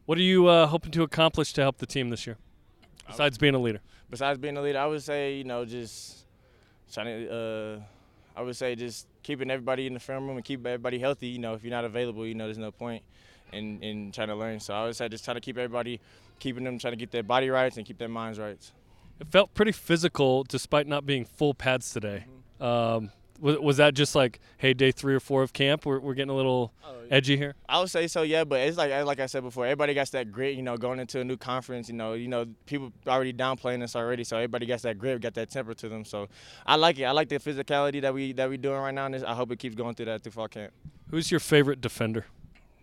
[0.05, 2.37] What are you uh, hoping to accomplish to help the team this year?
[3.07, 3.79] Besides being a leader.
[4.09, 6.25] Besides being a leader, I would say you know just
[6.91, 7.33] trying to.
[7.33, 7.79] Uh,
[8.35, 11.27] I would say just keeping everybody in the film room and keep everybody healthy.
[11.27, 13.03] You know, if you're not available, you know, there's no point
[13.51, 14.59] in in trying to learn.
[14.59, 15.99] So I would say just try to keep everybody,
[16.39, 18.59] keeping them trying to get their body right and keep their minds right.
[19.19, 22.25] It felt pretty physical despite not being full pads today.
[22.61, 22.63] Mm-hmm.
[22.63, 26.13] Um, was, was that just like, hey, day three or four of camp, we're, we're
[26.13, 27.55] getting a little oh, edgy here?
[27.67, 28.43] I would say so, yeah.
[28.43, 30.55] But it's like like I said before, everybody got that grit.
[30.55, 33.95] You know, going into a new conference, you know, you know, people already downplaying us
[33.95, 36.05] already, so everybody got that grit, got that temper to them.
[36.05, 36.27] So
[36.65, 37.03] I like it.
[37.03, 39.05] I like the physicality that we that we doing right now.
[39.05, 40.73] And I hope it keeps going through that through fall camp.
[41.09, 42.25] Who's your favorite defender?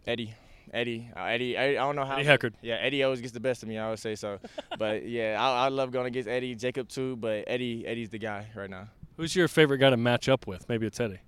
[0.07, 0.35] Eddie.
[0.73, 2.17] Eddie, uh, Eddie, I don't know how.
[2.17, 2.55] Eddie Heckard.
[2.61, 3.79] Yeah, Eddie always gets the best of me.
[3.79, 4.41] I would say so,
[4.79, 7.15] but yeah, I, I love going against Eddie, Jacob too.
[7.15, 8.89] But Eddie, Eddie's the guy right now.
[9.17, 10.69] Who's your favorite guy to match up with?
[10.69, 11.21] Maybe it's Eddie.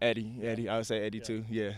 [0.00, 0.68] Eddie, Eddie.
[0.68, 1.24] I would say Eddie yeah.
[1.24, 1.44] too.
[1.50, 1.72] Yeah.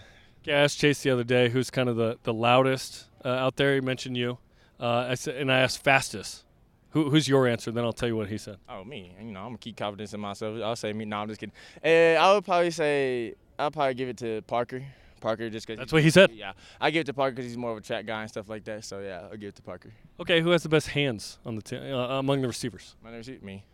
[0.45, 3.57] Yeah, I asked Chase the other day who's kind of the, the loudest uh, out
[3.57, 3.75] there.
[3.75, 4.39] He mentioned you.
[4.79, 6.45] Uh, I said, and I asked fastest.
[6.91, 7.73] Who, who's your answer?
[7.73, 8.59] Then I'll tell you what he said.
[8.69, 9.13] Oh, me.
[9.21, 10.63] You know, I'm gonna keep confidence in myself.
[10.63, 11.05] I'll say me.
[11.05, 11.53] No, I'm just kidding.
[11.85, 14.85] Uh, I would probably say I'll probably give it to Parker.
[15.21, 15.79] Parker, just because.
[15.79, 16.31] That's what he said.
[16.31, 18.49] Yeah, I give it to Parker because he's more of a track guy and stuff
[18.49, 18.85] like that.
[18.85, 19.93] So yeah, I'll give it to Parker.
[20.21, 22.95] Okay, who has the best hands on the team uh, among the receivers?
[23.03, 23.45] My receiver.
[23.45, 23.65] Me.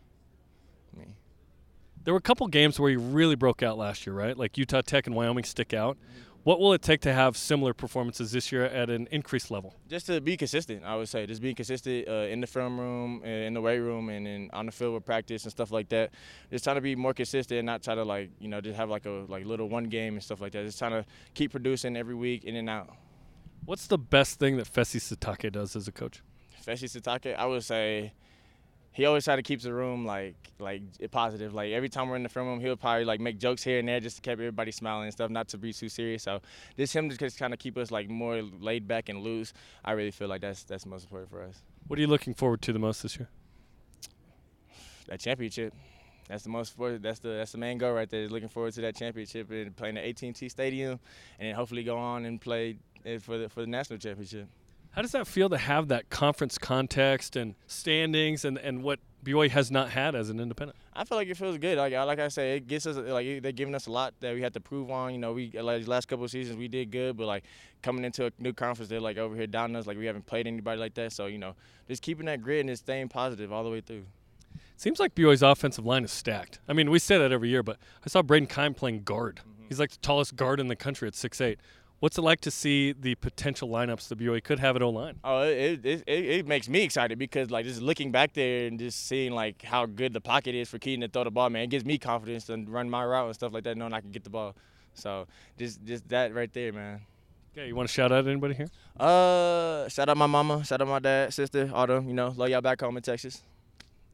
[2.04, 4.36] There were a couple games where you really broke out last year, right?
[4.36, 5.96] Like Utah Tech and Wyoming stick out.
[6.42, 9.76] What will it take to have similar performances this year at an increased level?
[9.88, 11.24] Just to be consistent, I would say.
[11.24, 14.66] Just being consistent uh, in the film room, in the weight room, and in, on
[14.66, 16.10] the field with practice and stuff like that.
[16.50, 18.90] Just trying to be more consistent and not try to like you know just have
[18.90, 20.64] like a like little one game and stuff like that.
[20.64, 22.90] Just trying to keep producing every week in and out.
[23.64, 26.22] What's the best thing that Fesi Sitake does as a coach?
[26.66, 28.14] Fesi Sitake, I would say
[28.92, 31.54] he always try to keep the room like like positive.
[31.54, 33.88] Like every time we're in the film room, he'll probably like make jokes here and
[33.88, 36.22] there just to keep everybody smiling and stuff, not to be too serious.
[36.22, 36.40] So
[36.76, 39.52] just him just kind of keep us like more laid back and loose.
[39.84, 41.62] I really feel like that's that's most important for us.
[41.86, 43.28] What are you looking forward to the most this year?
[45.08, 45.74] That championship.
[46.28, 48.28] That's the most that's the that's the main goal right there.
[48.28, 51.00] Looking forward to that championship and playing the AT&T Stadium,
[51.38, 54.48] and then hopefully go on and play eh, for the for the national championship.
[54.92, 59.48] How does that feel to have that conference context and standings and, and what BYU
[59.48, 60.78] has not had as an independent?
[60.92, 61.78] I feel like it feels good.
[61.78, 64.42] Like like I say, it gets us like they're giving us a lot that we
[64.42, 65.12] had to prove on.
[65.12, 67.44] You know, we like these last couple of seasons we did good, but like
[67.82, 69.86] coming into a new conference, they're like over here down us.
[69.86, 71.12] Like we haven't played anybody like that.
[71.12, 71.54] So you know,
[71.88, 74.04] just keeping that grit and just staying positive all the way through.
[74.76, 76.58] Seems like BYU's offensive line is stacked.
[76.68, 79.36] I mean, we say that every year, but I saw Brayden Keim playing guard.
[79.36, 79.68] Mm-hmm.
[79.68, 81.60] He's like the tallest guard in the country at six eight.
[82.02, 85.20] What's it like to see the potential lineups the BYU could have at O line?
[85.22, 88.76] Oh, it, it, it, it, makes me excited because like just looking back there and
[88.76, 91.62] just seeing like how good the pocket is for Kedon to throw the ball, man,
[91.62, 94.10] it gives me confidence to run my route and stuff like that, knowing I can
[94.10, 94.56] get the ball.
[94.94, 97.02] So just just that right there, man.
[97.52, 98.68] Okay, you want to shout out anybody here?
[98.98, 102.08] Uh, shout out my mama, shout out my dad, sister, all them.
[102.08, 103.44] You know, love y'all back home in Texas.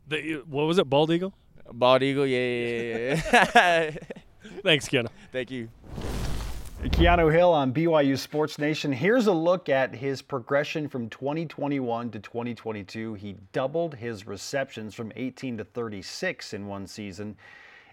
[0.06, 1.32] The, what was it, Bald Eagle?
[1.72, 3.90] Bald Eagle, yeah, yeah, yeah.
[4.62, 5.08] Thanks, Keanu.
[5.32, 5.70] Thank you.
[6.84, 8.92] Keanu Hill on BYU Sports Nation.
[8.92, 13.14] Here's a look at his progression from 2021 to 2022.
[13.14, 17.36] He doubled his receptions from 18 to 36 in one season,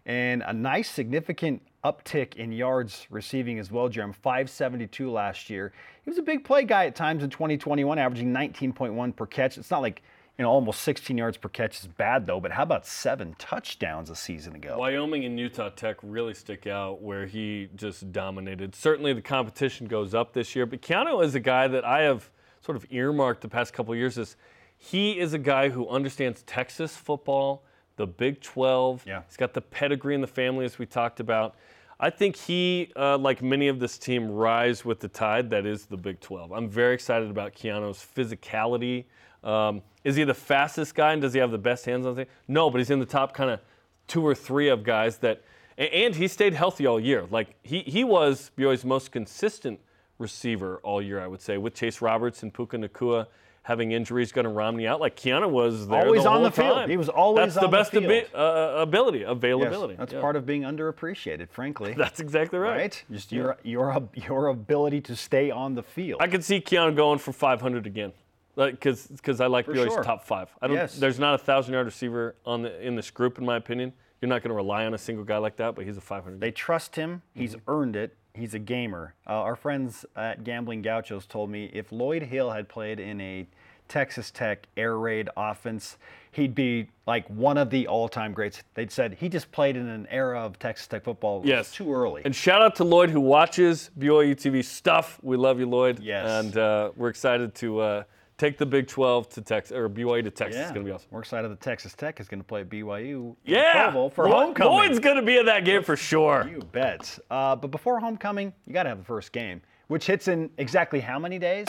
[0.06, 4.14] and a nice significant uptick in yards receiving as well, Jarom.
[4.14, 5.74] 572 last year.
[6.04, 9.58] He was a big play guy at times in 2021, averaging 19.1 per catch.
[9.58, 10.04] It's not like
[10.38, 14.10] you know, almost 16 yards per catch is bad though, but how about seven touchdowns
[14.10, 14.78] a season ago?
[14.78, 18.76] Wyoming and Utah Tech really stick out where he just dominated.
[18.76, 22.30] Certainly the competition goes up this year, but Keanu is a guy that I have
[22.62, 24.36] sort of earmarked the past couple years as
[24.78, 27.64] he is a guy who understands Texas football,
[27.96, 29.06] the Big 12.
[29.08, 29.22] Yeah.
[29.28, 31.56] He's got the pedigree in the family as we talked about.
[31.98, 35.86] I think he, uh, like many of this team, rise with the tide that is
[35.86, 36.52] the Big 12.
[36.52, 39.06] I'm very excited about Keanu's physicality.
[39.46, 42.30] Um, is he the fastest guy and does he have the best hands on things?
[42.48, 43.60] No, but he's in the top kind of
[44.08, 45.42] two or three of guys that,
[45.78, 47.26] and he stayed healthy all year.
[47.30, 49.80] Like he, he was BYU's most consistent
[50.18, 53.28] receiver all year, I would say, with Chase Roberts and Puka Nacua
[53.64, 55.02] having injuries, Gunner Romney out.
[55.02, 56.76] Like Keanu was there always the on the field.
[56.76, 56.90] time.
[56.90, 59.94] He was always That's the best the abi- uh, ability, availability.
[59.94, 60.22] Yes, that's Yeah.
[60.22, 61.94] part of being underappreciated, frankly.
[61.98, 62.78] That's exactly right.
[62.78, 63.04] right?
[63.12, 66.22] Just your your your ability to stay on the field.
[66.22, 68.14] I could see Keanu going for 500 again,
[68.56, 70.04] because because I like For BYU's sure.
[70.04, 70.50] top five.
[70.62, 70.76] I don't.
[70.78, 70.98] Yes.
[70.98, 73.94] There's not a thousand yard receiver on the in this group, in my opinion.
[74.22, 76.40] You're not going to rely on a single guy like that, but he's a 500.
[76.40, 77.22] They trust him.
[77.34, 77.70] He's Mm-hmm.
[77.72, 78.16] earned it.
[78.34, 79.14] He's a gamer.
[79.28, 83.46] Uh, our friends at Gambling Gauchos told me if Lloyd Hill had played in a
[83.88, 85.98] Texas Tech air raid offense,
[86.32, 88.64] he'd be like one of the all-time greats.
[88.74, 91.42] They'd said he just played in an era of Texas Tech football.
[91.46, 91.72] Yes.
[91.72, 92.24] too early.
[92.26, 95.20] And shout out to Lloyd who watches BYU TV stuff.
[95.22, 96.00] We love you, Lloyd.
[96.00, 96.28] Yes.
[96.46, 98.04] And uh, we're excited to uh,
[98.38, 100.58] take the Big 12 to Texas or BYU to Texas.
[100.58, 101.08] yeah, It's gonna be awesome.
[101.12, 103.36] We're excited that Texas Tech is going to play BYU.
[103.46, 103.92] Yeah.
[104.10, 104.74] For Lloyd- homecoming.
[104.74, 106.48] Lloyd's gonna be in that game for sure.
[106.52, 107.18] You bet.
[107.32, 111.00] Uh, but before homecoming, you got to have the first game, which hits in exactly
[111.00, 111.68] how many days?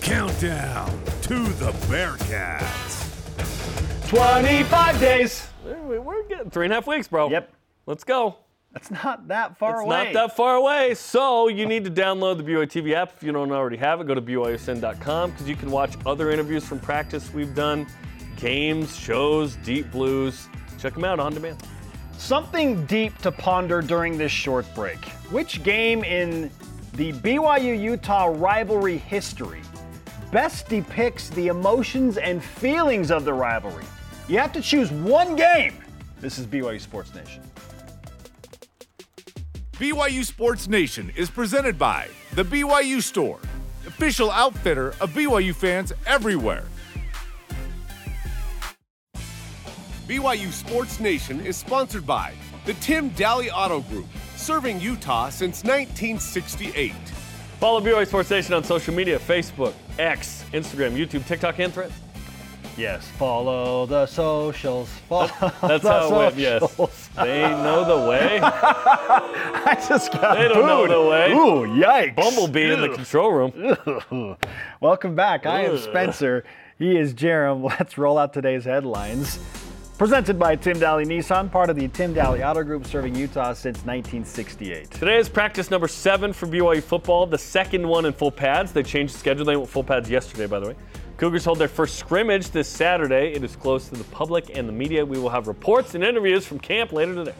[0.00, 0.88] Countdown
[1.22, 3.02] to the Bearcats.
[4.08, 5.48] 25 days.
[5.64, 7.28] We're, we're getting three and a half weeks, bro.
[7.28, 7.52] Yep.
[7.86, 8.36] Let's go.
[8.76, 10.02] That's not that far it's away.
[10.02, 10.92] It's not that far away.
[10.92, 14.06] So you need to download the BYU TV app if you don't already have it.
[14.06, 17.86] Go to BYUSN.com because you can watch other interviews from practice we've done,
[18.36, 20.48] games, shows, deep blues.
[20.78, 21.62] Check them out on demand.
[22.18, 25.02] Something deep to ponder during this short break.
[25.30, 26.50] Which game in
[26.92, 29.62] the BYU Utah rivalry history
[30.30, 33.86] best depicts the emotions and feelings of the rivalry?
[34.28, 35.78] You have to choose one game.
[36.20, 37.42] This is BYU Sports Nation.
[39.78, 43.38] BYU Sports Nation is presented by The BYU Store,
[43.86, 46.64] official outfitter of BYU fans everywhere.
[50.08, 52.32] BYU Sports Nation is sponsored by
[52.64, 56.94] the Tim Dahle Auto Group, serving Utah since 1968.
[57.60, 61.92] Follow BYU Sports Nation on social media Facebook, X, Instagram, YouTube, TikTok, and Threads.
[62.76, 64.90] Yes, follow the socials.
[65.08, 65.28] Follow
[65.62, 66.36] That's the how it went.
[66.36, 68.38] Yes, they know the way.
[68.42, 70.90] I just got They don't know booed.
[70.90, 71.32] the way.
[71.32, 72.16] Ooh, yikes.
[72.16, 74.36] Bumblebee in the control room.
[74.82, 75.46] Welcome back.
[75.46, 76.44] I am Spencer.
[76.78, 77.62] He is Jarom.
[77.78, 79.38] Let's roll out today's headlines.
[79.96, 83.78] Presented by Tim Dahle Nissan, part of the Tim Dahle Auto Group, serving Utah since
[83.78, 84.90] 1968.
[84.90, 88.72] Today is practice number seven for BYU football, the second one in full pads.
[88.72, 89.46] They changed the schedule.
[89.46, 90.76] They went full pads yesterday, by the way.
[91.16, 93.32] Cougars hold their first scrimmage this Saturday.
[93.32, 95.04] It is closed to the public and the media.
[95.04, 97.34] We will have reports and interviews from camp later today.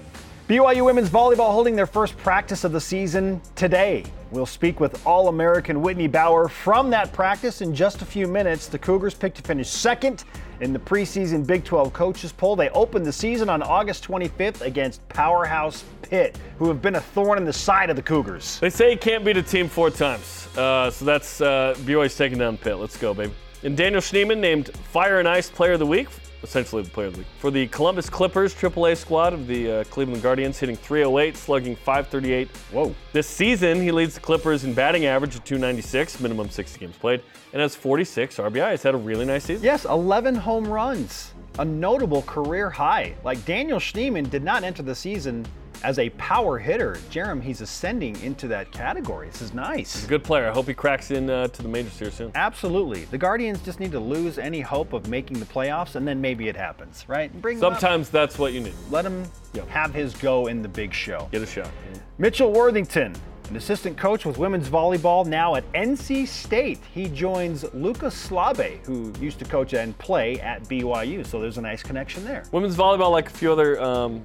[0.49, 4.05] BYU women's volleyball holding their first practice of the season today.
[4.31, 8.67] We'll speak with All American Whitney Bauer from that practice in just a few minutes.
[8.67, 10.25] The Cougars picked to finish second
[10.61, 12.57] in the preseason Big 12 coaches poll.
[12.57, 17.37] They opened the season on August 25th against Powerhouse Pitt, who have been a thorn
[17.37, 18.59] in the side of the Cougars.
[18.61, 20.49] They say you can't beat a team four times.
[20.57, 22.79] Uh, so that's uh, BYU's taking down Pitt.
[22.79, 23.35] Let's go, baby.
[23.67, 26.07] And Daniel Schneemann named Fire and Ice Player of the Week,
[26.45, 29.85] essentially the Player of the Week, for the Columbus Clippers AAA squad of the uh,
[29.91, 32.49] Cleveland Guardians, hitting 308, slugging 538.
[32.71, 32.95] Whoa.
[33.13, 37.23] This season, he leads the Clippers in batting average of 296, minimum 60 games played,
[37.53, 38.71] and has 46 RBI.
[38.71, 39.65] He's had a really nice season.
[39.65, 43.17] Yes, 11 home runs, a notable career high.
[43.25, 45.45] Like Daniel Schneemann did not enter the season
[45.87, 46.95] as a power hitter.
[47.13, 49.29] Jarom, he's ascending into that category.
[49.29, 50.05] This is nice.
[50.07, 50.49] Good player.
[50.49, 52.33] I hope he cracks in uh, to the majors here soon.
[52.35, 53.05] Absolutely.
[53.05, 56.49] The Guardians just need to lose any hope of making the playoffs, and then maybe
[56.49, 57.33] it happens, right?
[57.41, 58.75] Bring Sometimes that's what you need.
[58.91, 59.25] let him
[59.69, 61.29] have his go in the big show.
[61.31, 61.71] Get a shot.
[62.19, 63.15] Mitchell Worthington,
[63.49, 66.81] an assistant coach with women's volleyball, now at NC State.
[66.93, 71.25] He joins Lucas Slabe, who used to coach and play at BYU.
[71.25, 72.43] So there's a nice connection there.
[72.51, 74.21] Women's volleyball, like a few other um,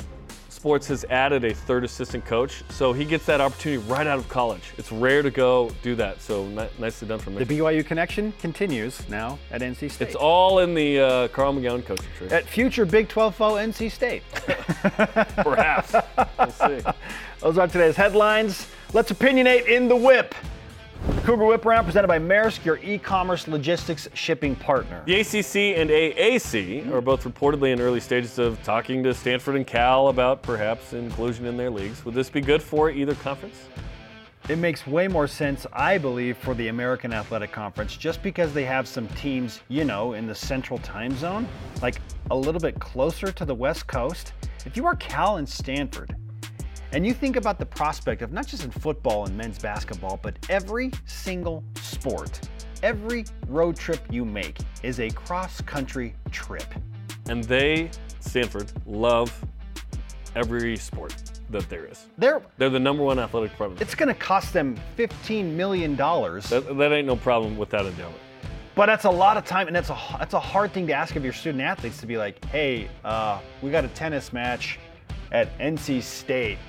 [0.52, 4.28] sports, has added a third assistant coach, so he gets that opportunity right out of
[4.30, 4.62] college.
[4.78, 7.66] It's rare to go do that, so ni- nicely done from The Mitchell.
[7.68, 10.08] BYU connection continues now at NC State.
[10.08, 12.28] It's all in the uh, Carl McGown coaching tree.
[12.30, 14.24] at future Big 12 foe NC State.
[14.34, 15.96] Perhaps.
[16.38, 16.82] we'll see.
[17.42, 18.68] Those are today's headlines.
[18.94, 20.36] Let's opinionate in the whip.
[21.24, 25.04] Cougar Whip Round presented by Maersk, your e-commerce logistics shipping partner.
[25.06, 29.66] The ACC and AAC are both reportedly in early stages of talking to Stanford and
[29.66, 32.04] Cal about perhaps inclusion in their leagues.
[32.06, 33.70] Would this be good for either conference?
[34.50, 38.66] It makes way more sense, I believe, for the American Athletic Conference just because they
[38.66, 41.48] have some teams, you know, in the central time zone,
[41.82, 44.34] like a little bit closer to the West Coast.
[44.66, 46.16] If you are Cal and Stanford,
[46.94, 50.38] and you think about the prospect of not just in football and men's basketball, but
[50.50, 52.50] every single sport,
[52.84, 56.68] every road trip you make is a cross country trip.
[57.30, 59.34] And they, Stanford, love
[60.36, 61.16] every sport
[61.50, 62.08] that there is.
[62.18, 63.82] They're, They're the number one athletic department.
[63.82, 65.96] it's going to cost them $15 million.
[65.96, 68.20] That, that ain't no problem with that endowment.
[68.76, 71.18] But that's a lot of time, and that's a that's a hard thing to ask
[71.18, 74.80] of your student athletes to be like, hey, uh, we got a tennis match
[75.32, 76.58] at NC State.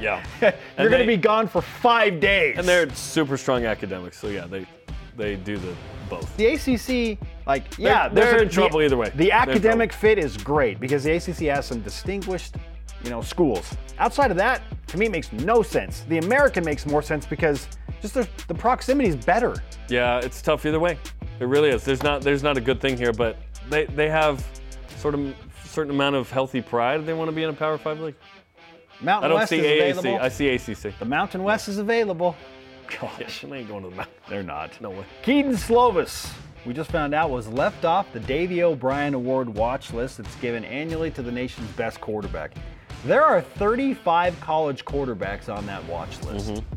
[0.00, 0.24] Yeah.
[0.78, 2.56] You're going to be gone for five days.
[2.56, 4.64] And they're super strong academics, so yeah, they
[5.16, 5.74] they do the
[6.08, 6.36] both.
[6.36, 9.10] the ACC, like, yeah, they're in the- trouble either way.
[9.16, 12.54] The academic fit is great because the ACC has some distinguished,
[13.02, 13.76] you know, schools.
[13.98, 16.04] Outside of that, to me, it makes no sense.
[16.08, 17.66] The American makes more sense because
[18.00, 19.56] just the, the proximity is better.
[19.88, 20.96] Yeah, it's tough either way.
[21.40, 21.82] It really is.
[21.84, 23.36] There's not there's not a good thing here, but
[23.68, 24.46] they they have
[24.98, 25.34] sort of
[25.70, 27.06] certain amount of healthy pride.
[27.06, 28.14] They want to be in a Power Five league.
[29.00, 29.24] Mountain West.
[29.24, 29.98] I don't West see is AAC.
[29.98, 30.24] available.
[30.24, 30.48] I see
[30.88, 30.98] ACC.
[30.98, 32.36] the Mountain West is available.
[32.92, 33.08] Yeah,
[33.44, 34.14] they ain't going to the mountain.
[34.28, 34.78] They're not.
[34.80, 35.04] No way.
[35.22, 36.30] Kedon Slovis,
[36.66, 40.64] we just found out, was left off the Davy O'Brien Award watch list that's given
[40.64, 42.52] annually to the nation's best quarterback.
[43.04, 46.50] There are 35 college quarterbacks on that watch list.
[46.50, 46.74] Mm-hmm.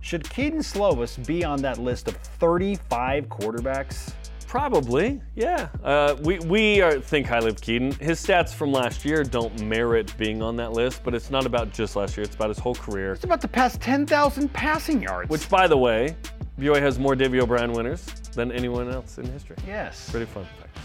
[0.00, 4.12] Should Kedon Slovis be on that list of 35 quarterbacks?
[4.52, 5.70] Probably, yeah.
[5.82, 7.92] Uh, we we are, think highly of Kedon.
[7.92, 11.72] His stats from last year don't merit being on that list, but it's not about
[11.72, 12.24] just last year.
[12.24, 13.14] It's about his whole career.
[13.14, 15.30] It's about to pass 10,000 passing yards.
[15.30, 16.14] Which, by the way,
[16.60, 19.56] BYU has more Davy O'Brien winners than anyone else in history.
[19.66, 20.76] yes, Pretty fun fact.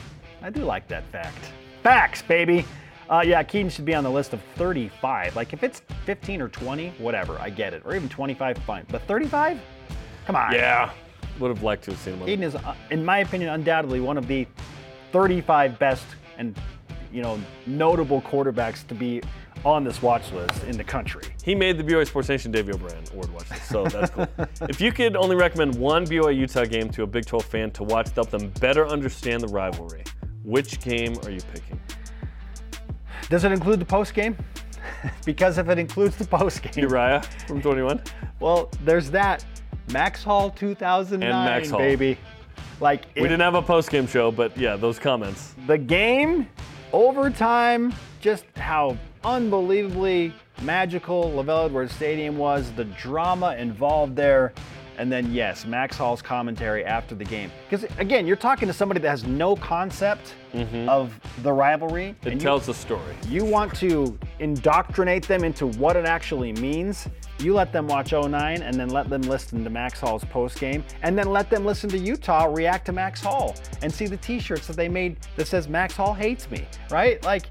[0.42, 1.52] I do like that fact.
[1.84, 2.64] Facts, baby.
[3.10, 5.36] Uh, yeah, Kedon should be on the list of 35.
[5.36, 7.82] Like if it's 15 or 20, whatever, I get it.
[7.84, 8.86] Or even 25, fine.
[8.88, 9.60] But 35?
[10.26, 10.54] Come on.
[10.54, 10.90] Yeah,
[11.40, 12.24] would have liked to have seen him.
[12.24, 14.48] on is, uh, in my opinion, undoubtedly one of the
[15.12, 16.06] 35 best
[16.38, 16.60] and
[17.12, 19.22] you know notable quarterbacks to be
[19.66, 21.24] on this watch list in the country.
[21.44, 24.28] He made the BYU Sports Nation Davy O'Brien award watch list, so that's cool.
[24.70, 27.84] if you could only recommend one BYU Utah game to a Big 12 fan to
[27.84, 30.04] watch to help them better understand the rivalry,
[30.44, 31.80] which game are you picking?
[33.30, 34.38] Does it include the post game?
[35.26, 38.02] because if it includes the post game, Uriah from 21.
[38.40, 39.46] well, there's that.
[39.92, 41.80] Max Hall 2009, And Max Hall.
[41.80, 42.18] baby.
[42.80, 45.56] Like We didn't have a post game show, but yeah, those comments.
[45.66, 46.48] the game,
[46.94, 54.54] overtime, just how unbelievably magical LaVell Edwards Stadium was, the drama involved there,
[54.98, 57.52] and then yes, Max Hall's commentary after the game.
[57.70, 60.90] Because again, you're talking to somebody that has no concept mm-hmm.
[60.90, 62.16] of the rivalry.
[62.24, 63.16] It and you- tells the story.
[63.30, 67.08] you want to indoctrinate them into what it actually means,
[67.40, 70.84] you let them watch 09 and then let them listen to Max Hall's post game
[71.04, 74.68] and then let them listen to Utah react to Max Hall and see the t-shirts
[74.68, 77.24] that they made that says Max Hall hates me, right?
[77.24, 77.46] Like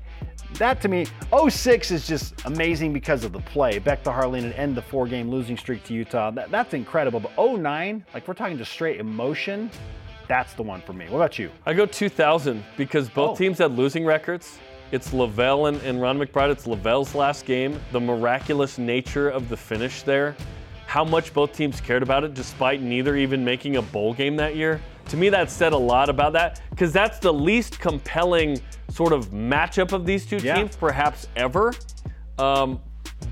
[0.58, 1.06] that to me,
[1.48, 3.78] 06 is just amazing because of the play.
[3.78, 6.30] Beck to Harline and end the four-game losing streak to Utah.
[6.30, 7.20] That, that's incredible.
[7.20, 9.70] But 09, like we're talking just straight emotion,
[10.28, 11.04] that's the one for me.
[11.08, 11.50] What about you?
[11.66, 13.36] I go 2000 because both Oh.
[13.36, 14.58] teams had losing records.
[14.92, 16.50] It's LaVell and, and Ron McBride.
[16.50, 17.78] It's LaVell's last game.
[17.92, 20.36] The miraculous nature of the finish there.
[20.86, 24.54] How much both teams cared about it despite neither even making a bowl game that
[24.54, 24.80] year.
[25.08, 29.30] To me, that said a lot about that because that's the least compelling sort of
[29.30, 30.54] matchup of these two Yeah.
[30.56, 31.72] teams, perhaps ever.
[32.38, 32.80] Um,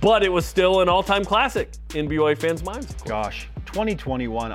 [0.00, 2.94] but it was still an all time classic in BYU fans' minds.
[3.05, 4.52] Gosh, 2021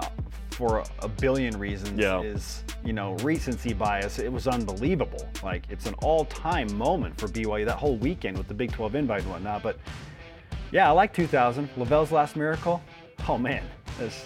[0.60, 2.20] for a billion reasons Yeah.
[2.20, 4.20] is, you know, recency bias.
[4.20, 5.26] It was unbelievable.
[5.42, 9.22] Like it's an all-time moment for BYU that whole weekend with the Big 12 invite
[9.22, 9.64] and whatnot.
[9.64, 9.78] But
[10.74, 11.70] yeah, I like 2000.
[11.78, 12.82] LaVell's last miracle.
[13.30, 13.64] Oh man,
[13.98, 14.26] this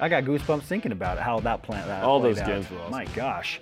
[0.00, 1.22] I got goosebumps thinking about it.
[1.22, 2.46] How that plant that All those out.
[2.48, 2.90] games were awesome.
[2.90, 3.60] My gosh.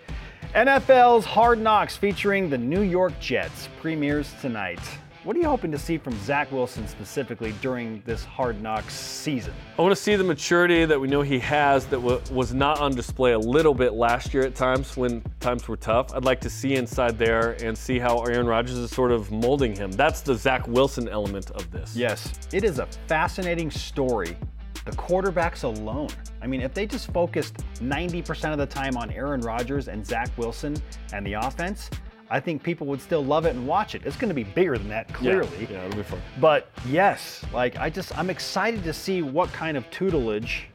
[0.54, 4.80] NFL's Hard Knocks featuring the New York Jets premieres tonight.
[5.26, 9.52] What are you hoping to see from Zach Wilson specifically during this Hard Knocks season?
[9.76, 12.78] I want to see the maturity that we know he has that w- was not
[12.78, 16.14] on display a little bit last year at times when times were tough.
[16.14, 19.74] I'd like to see inside there and see how Aaron Rodgers is sort of molding
[19.74, 19.90] him.
[19.90, 21.96] That's the Zach Wilson element of this.
[21.96, 24.36] Yes, it is a fascinating story.
[24.84, 26.10] The quarterbacks alone.
[26.40, 30.30] I mean, if they just focused 90% of the time on Aaron Rodgers and Zach
[30.38, 30.76] Wilson
[31.12, 31.90] and the offense,
[32.28, 34.02] I think people would still love it and watch it.
[34.04, 35.68] It's going to be bigger than that, clearly.
[35.70, 36.20] Yeah, it'll be fun.
[36.40, 40.66] But yes, like I just I'm excited to see what kind of tutelage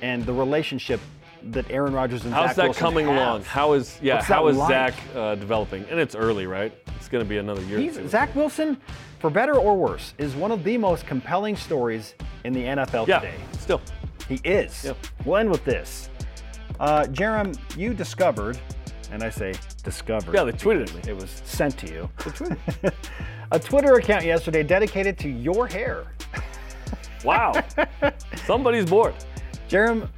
[0.00, 1.00] and the relationship
[1.50, 3.16] that Aaron Rodgers and How's Zach that Wilson coming have.
[3.16, 3.42] along?
[3.44, 4.14] How is yeah?
[4.14, 4.68] What's How is like?
[4.70, 5.84] Zach uh, developing?
[5.90, 6.72] And it's early, right?
[6.96, 7.78] It's going to be another year.
[7.78, 8.00] He's.
[8.08, 8.78] Zach Wilson,
[9.18, 13.18] for better or worse, is one of the most compelling stories in the NFL yeah,
[13.18, 13.34] today.
[13.58, 13.82] still.
[14.26, 14.84] He is.
[14.84, 14.96] Yep.
[15.26, 16.08] We'll end with this.
[16.80, 18.58] Uh, Jarom, you discovered,
[19.14, 19.54] and I say
[19.84, 20.34] discovered.
[20.34, 21.12] Yeah, they tweeted at me.
[21.12, 22.10] It was sent to you.
[23.52, 26.12] a Twitter account yesterday dedicated to your hair.
[27.24, 27.54] Wow.
[28.44, 29.14] Somebody's bored.
[29.70, 30.10] Jarom,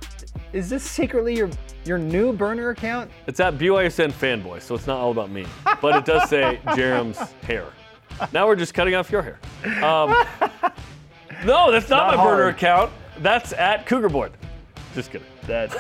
[0.53, 1.49] is this secretly your
[1.85, 3.13] your new burner account?
[3.29, 5.47] It's at BYSN fanboy, so it's not all about me.
[5.81, 7.67] But it does say Jarom's hair.
[8.33, 9.39] Now we're just cutting off your hair.
[9.85, 10.17] Um,
[11.45, 12.91] no, that's not, Not my burner account.
[13.21, 14.33] That's at Cougar Board.
[14.93, 15.29] Just kidding.
[15.47, 15.71] That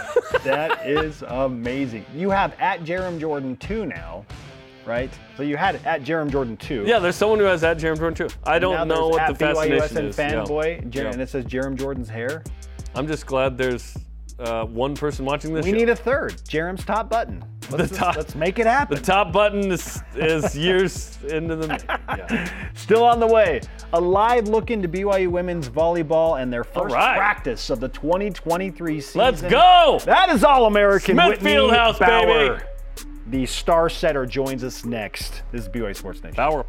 [0.44, 2.04] that is amazing.
[2.14, 4.24] You have at Jarom Jordan 2 now,
[4.84, 5.10] right?
[5.36, 6.84] So you had at Jarom Jordan 2.
[6.86, 8.34] Yeah, there's someone who has at Jarom Jordan too.
[8.44, 10.18] I don't know what the at fascination BYUSN is.
[10.18, 10.32] Yeah.
[10.32, 11.10] fanboy, Jer- Yeah.
[11.10, 12.42] and it says Jarom Jordan's hair.
[12.94, 13.96] I'm just glad there's
[14.38, 15.64] uh, one person watching this.
[15.64, 15.76] We show.
[15.78, 16.34] need a third.
[16.48, 17.44] Jarom's top button.
[17.70, 18.96] Let's, The top- let's make it happen.
[18.96, 21.66] the top button is, is years into the.
[22.16, 22.48] Yeah.
[22.74, 23.60] Still on the way.
[23.92, 27.16] A live look into BYU women's volleyball and their first right.
[27.16, 29.18] practice of the 2023 season.
[29.20, 30.00] Let's go!
[30.04, 32.54] That is All American Smith Whitney Fieldhouse, Bauer.
[32.58, 32.64] baby.
[33.28, 35.42] The star setter joins us next.
[35.52, 36.36] This is BYU Sports Nation.
[36.36, 36.64] Power.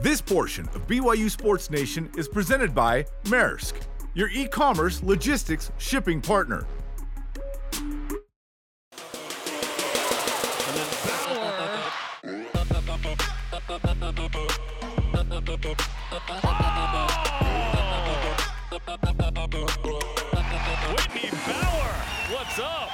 [0.00, 3.74] This portion of BYU Sports Nation is presented by Maersk,
[4.14, 6.66] your e commerce logistics shipping partner.
[16.10, 16.18] Whitney
[21.46, 21.94] Bauer,
[22.32, 22.90] what's up?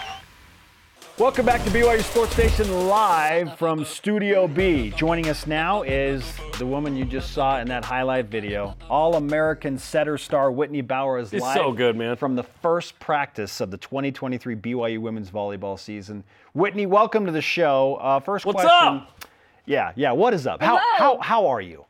[1.19, 4.91] Welcome back to BYU Sports Nation live from Studio B.
[4.91, 8.77] Joining us now is the woman you just saw in that highlight video.
[8.91, 12.17] All-American setter star Whitney Bauer is She's live so good, man.
[12.17, 16.23] from the first practice of the 2023 BYU women's volleyball season.
[16.53, 17.95] Whitney, welcome to the show.
[17.95, 18.99] Uh, first What's question.
[18.99, 19.25] up?
[19.65, 20.13] Yeah, yeah.
[20.13, 20.61] What is up?
[20.61, 21.86] How how how are you?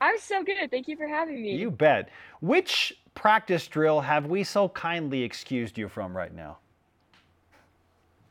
[0.00, 0.70] I'm so good.
[0.70, 1.56] Thank you for having me.
[1.56, 2.10] You bet.
[2.40, 6.58] Which practice drill have we so kindly excused you from right now?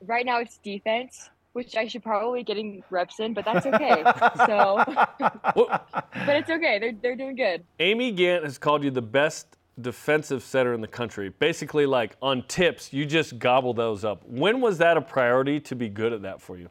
[0.05, 4.03] Right now it's defense, which I should probably getting reps in, but that's okay.
[4.45, 4.83] so,
[5.55, 6.77] but it's okay.
[6.79, 7.63] They're they're doing good.
[7.79, 11.29] Amy Gant has called you the best defensive setter in the country.
[11.39, 14.23] Basically, like on tips, you just gobble those up.
[14.27, 16.69] When was that a priority to be good at that for you?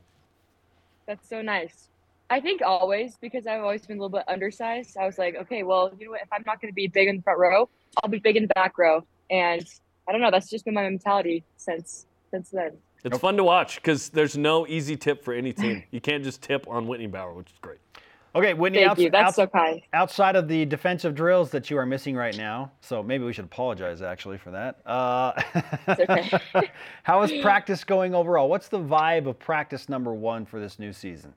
[1.06, 1.88] That's so nice.
[2.30, 4.96] I think always because I've always been a little bit undersized.
[4.96, 6.22] I was like, okay, well, you know what?
[6.22, 7.68] If I'm not going to be big in the front row,
[8.02, 9.04] I'll be big in the back row.
[9.30, 9.64] And
[10.08, 10.30] I don't know.
[10.30, 12.72] That's just been my mentality since since then.
[13.04, 15.82] It's fun to watch because there's no easy tip for any team.
[15.90, 17.78] You can't just tip on Whitney Bauer, which is great.
[18.34, 19.10] Okay, Whitney, Thank outs- you.
[19.10, 19.82] That's outs- so kind.
[19.92, 23.44] outside of the defensive drills that you are missing right now, so maybe we should
[23.44, 24.80] apologize actually for that.
[24.84, 25.40] Uh,
[27.04, 28.48] how is practice going overall?
[28.48, 31.32] What's the vibe of practice number one for this new season?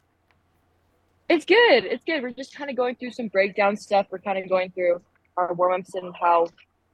[1.30, 1.84] It's good.
[1.86, 2.24] It's good.
[2.24, 4.08] We're just kind of going through some breakdown stuff.
[4.10, 5.02] We're kind of going through
[5.36, 6.48] our warm ups and how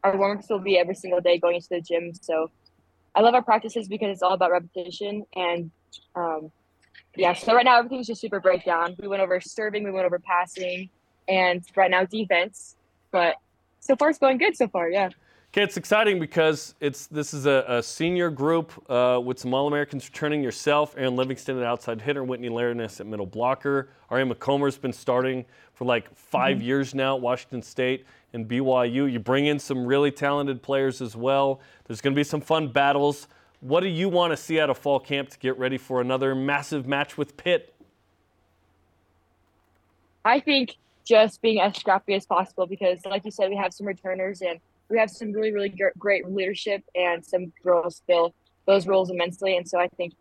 [0.03, 2.13] our warm ups will be every single day going into the gym.
[2.19, 2.49] So
[3.15, 5.25] I love our practices because it's all about repetition.
[5.35, 5.69] And
[6.15, 6.51] um,
[7.15, 8.95] yeah, so right now everything's just super breakdown.
[8.99, 10.89] We went over serving, we went over passing,
[11.27, 12.75] and right now defense.
[13.11, 13.35] But
[13.79, 14.89] so far it's going good so far.
[14.89, 15.09] Yeah.
[15.53, 19.67] Okay, it's exciting because it's this is a, a senior group uh, with some All
[19.67, 20.41] Americans returning.
[20.41, 23.89] Yourself, Erin Livingston at outside hitter, Whitney Larinus at middle blocker.
[24.09, 25.45] Ari McComer's been starting
[25.75, 26.63] for like 5 Mhm.
[26.63, 29.05] years now at Washington State and BYU.
[29.05, 31.61] You bring in some really talented players as well.
[31.85, 33.27] There's going to be some fun battles.
[33.59, 36.33] What do you want to see out of fall camp to get ready for another
[36.33, 37.75] massive match with Pitt?
[40.25, 43.85] I think just being as scrappy as possible because, like you said, we have some
[43.85, 48.33] returners and we have some really, really great leadership and some girls fill
[48.65, 49.57] those roles immensely.
[49.57, 50.13] And so I think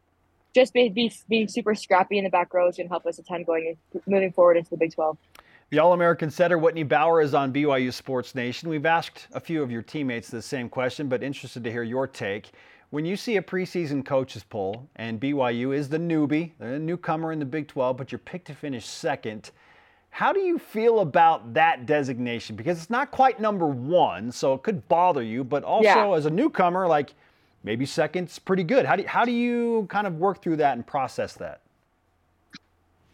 [0.55, 3.19] just be, be, being super scrappy in the back row is going to help us
[3.19, 5.17] a ton going in, moving forward into the Big 12.
[5.71, 8.69] The All American setter Whitney Bauer is on BYU Sports Nation.
[8.69, 12.07] We've asked a few of your teammates the same question, but interested to hear your
[12.07, 12.51] take.
[12.91, 17.39] When you see a preseason coaches poll and BYU is the newbie, the newcomer in
[17.39, 19.51] the Big 12, but you're picked to finish second,
[20.15, 22.55] how do you feel about that designation?
[22.55, 26.13] Because it's not quite number one, so it could bother you, but also Yeah.
[26.17, 27.15] as a newcomer, like
[27.65, 28.85] maybe second's pretty good.
[28.85, 31.63] How do you, how do you kind of work through that and process that?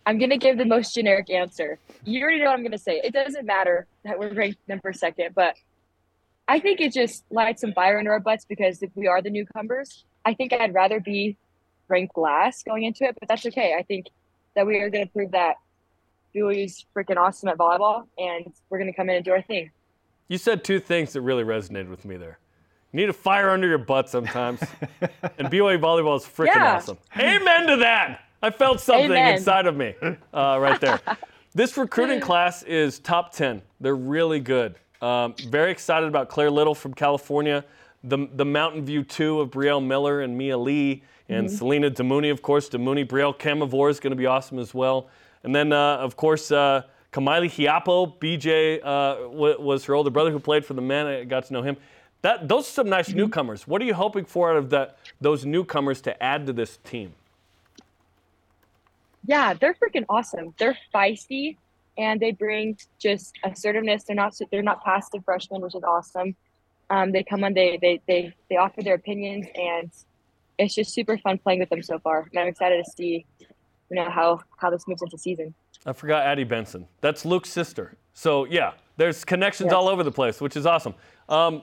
[0.07, 1.79] I'm going to give the most generic answer.
[2.03, 3.01] You already know what I'm going to say.
[3.05, 5.55] It doesn't matter that we're ranked number second, but
[6.49, 9.31] I think it just lights some fire under our butts because if we are the
[9.31, 11.37] newcomers, I think I'd rather be
[11.87, 13.77] ranked last going into it, but that's okay.
[13.79, 14.07] I think
[14.57, 15.57] that we are going to prove that
[16.43, 19.71] BYU's freaking awesome at volleyball and we're going to come in and do our thing.
[20.29, 22.39] You said two things that really resonated with me there.
[22.93, 24.61] You need a fire under your butt sometimes,
[25.01, 26.77] and BYU volleyball is freaking Yeah.
[26.77, 26.99] awesome.
[27.19, 28.23] Amen to that.
[28.43, 29.35] I felt something Amen.
[29.37, 29.95] inside of me
[30.33, 31.01] uh, right there.
[31.55, 33.63] this recruiting class is top 10.
[33.81, 34.77] They're really good.
[35.03, 37.65] Um, very excited about Claire Little from California,
[38.05, 41.51] the, the Mountain View 2 of Brielle Miller and Mia Lee, and Mhm.
[41.59, 42.69] Selena Demooney, of course.
[42.71, 45.09] Demooney, Brielle Camavore is going to be awesome as well.
[45.45, 46.83] And then, uh, of course, uh,
[47.13, 51.07] Kamali Hiapo, BJ uh, w- was her older brother who played for the men.
[51.07, 51.77] I got to know him.
[52.23, 53.67] That, those are some nice newcomers.
[53.67, 57.13] What are you hoping for out of the, those newcomers to add to this team?
[59.25, 60.55] Yeah, they're freaking awesome.
[60.59, 61.57] They're feisty
[61.99, 64.05] and they bring just assertiveness.
[64.05, 66.37] They're not they're not passive freshmen, which is awesome.
[66.89, 69.91] Um, they come on, they they they they offer their opinions, and
[70.59, 72.29] it's just super fun playing with them so far.
[72.31, 73.27] And I'm excited to see,
[73.91, 75.55] you know, how how this moves into season.
[75.87, 76.87] I forgot Addie Benson.
[77.01, 77.97] That's Luke's sister.
[78.13, 79.77] So yeah, there's connections Yeah.
[79.79, 80.95] all over the place, which is awesome.
[81.29, 81.63] Um,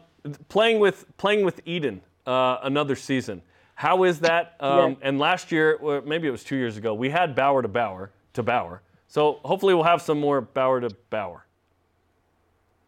[0.50, 3.42] playing with playing with Eden uh, another season.
[3.76, 4.56] How is that?
[4.60, 4.96] Um, Yeah.
[5.10, 8.12] And last year, or maybe it was two years ago, we had Bauer to Bauer
[8.34, 8.82] to Bauer.
[9.08, 11.46] So hopefully we'll have some more Bauer to Bauer.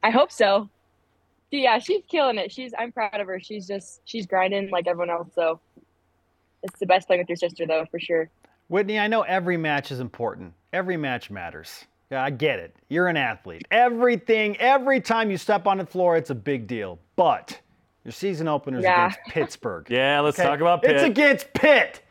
[0.04, 0.70] I hope so.
[1.52, 2.52] Yeah, she's killing it.
[2.52, 3.40] She's I'm proud of her.
[3.40, 5.30] She's just she's grinding like everyone else.
[5.34, 5.60] So
[6.64, 8.30] it's the best playing with your sister, though, for sure.
[8.70, 10.54] Whitney, I know every match is important.
[10.74, 11.86] Every match matters.
[12.12, 12.76] Yeah, I get it.
[12.90, 13.64] You're an athlete.
[13.72, 17.00] Everything, every time you step on the floor, it's a big deal.
[17.16, 17.60] But
[18.04, 19.08] your season opener is Yeah.
[19.08, 19.88] against Pittsburgh.
[19.90, 20.48] Yeah, let's Okay?
[20.48, 20.92] talk about Pitt.
[20.92, 21.12] It's Pitt.
[21.12, 22.02] against Pitt.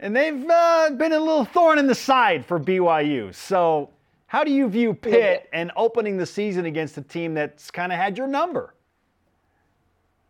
[0.00, 3.34] And they've uh, been a little thorn in the side for BYU.
[3.34, 3.90] So,
[4.26, 7.98] how do you view Pitt and opening the season against a team that's kind of
[7.98, 8.74] had your number?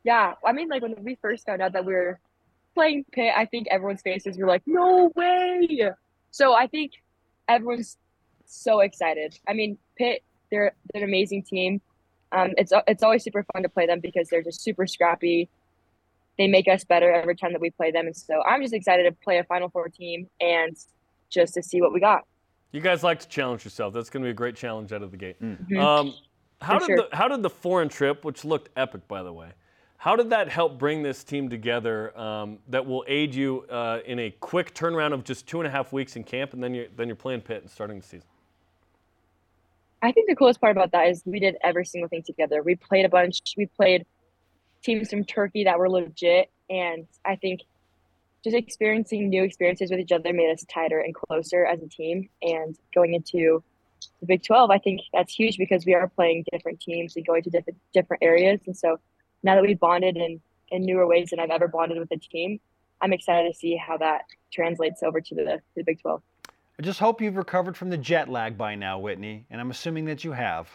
[0.04, 2.18] Yeah, I mean, like when we first found out that we were
[2.74, 5.90] playing Pitt, I think everyone's faces were like, "No way!"
[6.30, 6.92] So I think
[7.48, 7.96] everyone's
[8.46, 9.38] so excited.
[9.48, 11.80] I mean, Pitt, they're, they're an amazing team.
[12.32, 15.48] Um, it's it's always super fun to play them because they're just super scrappy.
[16.38, 19.04] They make us better every time that we play them, and so I'm just excited
[19.04, 20.76] to play a Final Four team and
[21.28, 22.22] just to see what we got.
[22.72, 23.92] You guys like to challenge yourself.
[23.92, 25.36] That's going to be a great challenge out of the gate.
[25.42, 25.78] Mhm.
[25.78, 26.14] Um,
[26.62, 27.08] how For did sure.
[27.10, 29.50] the how did the foreign trip, which looked epic by the way,
[30.02, 32.18] how did that help bring this team together?
[32.18, 35.70] Um, that will aid you uh, in a quick turnaround of just two and a
[35.70, 38.26] half weeks in camp, and then you're then you're playing Pitt and starting the season.
[40.02, 42.64] I think the coolest part about that is we did every single thing together.
[42.64, 43.38] We played a bunch.
[43.56, 44.04] We played
[44.82, 47.60] teams from Turkey that were legit, and I think
[48.42, 52.28] just experiencing new experiences with each other made us tighter and closer as a team.
[52.42, 53.62] And going into
[54.18, 57.44] the Big 12, I think that's huge because we are playing different teams and going
[57.44, 58.58] to different different areas.
[58.66, 58.98] And so
[59.42, 60.40] now that we've bonded in
[60.70, 62.58] in newer ways than I've ever bonded with a team,
[63.02, 64.22] I'm excited to see how that
[64.52, 66.22] translates over to the, to the Big 12.
[66.78, 70.06] I just hope you've recovered from the jet lag by now, Whitney, and I'm assuming
[70.06, 70.68] that you have.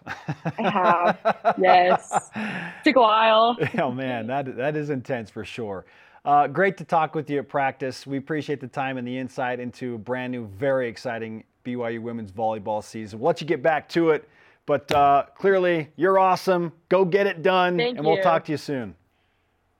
[0.59, 1.55] I have.
[1.57, 2.29] yes.
[2.83, 3.57] Took a while.
[3.79, 5.85] oh man, that that is intense for sure.
[6.23, 8.05] Uh, great to talk with you at practice.
[8.05, 12.31] We appreciate the time and the insight into a brand new, very exciting BYU women's
[12.31, 13.19] volleyball season.
[13.19, 14.29] We'll let you get back to it,
[14.67, 16.71] but uh, clearly you're awesome.
[16.89, 18.93] Go get it done, Thank and we'll talk to you soon.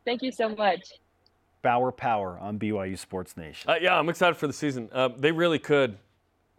[0.04, 0.94] Thank you so much.
[1.62, 3.70] Bauer Power on BYU Sports Nation.
[3.70, 4.90] Uh, yeah, I'm excited for the season.
[4.92, 5.98] Uh, they really could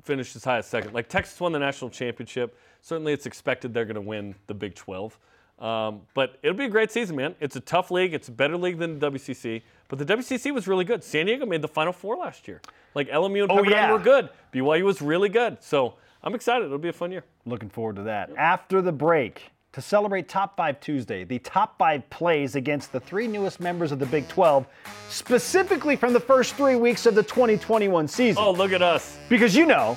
[0.02, 0.92] finish as high as second.
[0.92, 2.58] Like Texas won the national championship.
[2.82, 5.18] Certainly, it's expected they're going to win the Big 12.
[5.58, 7.34] Um, but it'll be a great season, man.
[7.40, 8.14] It's a tough league.
[8.14, 9.62] It's a better league than the WCC.
[9.88, 11.02] But the WCC was really good.
[11.02, 12.60] San Diego made the Final Four last year.
[12.94, 13.92] Like LMU and Oh, Pepperdine yeah.
[13.92, 14.28] were good.
[14.52, 15.62] BYU was really good.
[15.62, 16.64] So I'm excited.
[16.66, 17.24] It'll be a fun year.
[17.46, 18.30] Looking forward to that.
[18.36, 23.28] After the break, to celebrate Top 5 Tuesday, the top five plays against the three
[23.28, 24.66] newest members of the Big 12,
[25.08, 28.42] specifically from the first three weeks of the 2021 season.
[28.42, 29.18] Oh, look at us.
[29.28, 29.96] Because you know,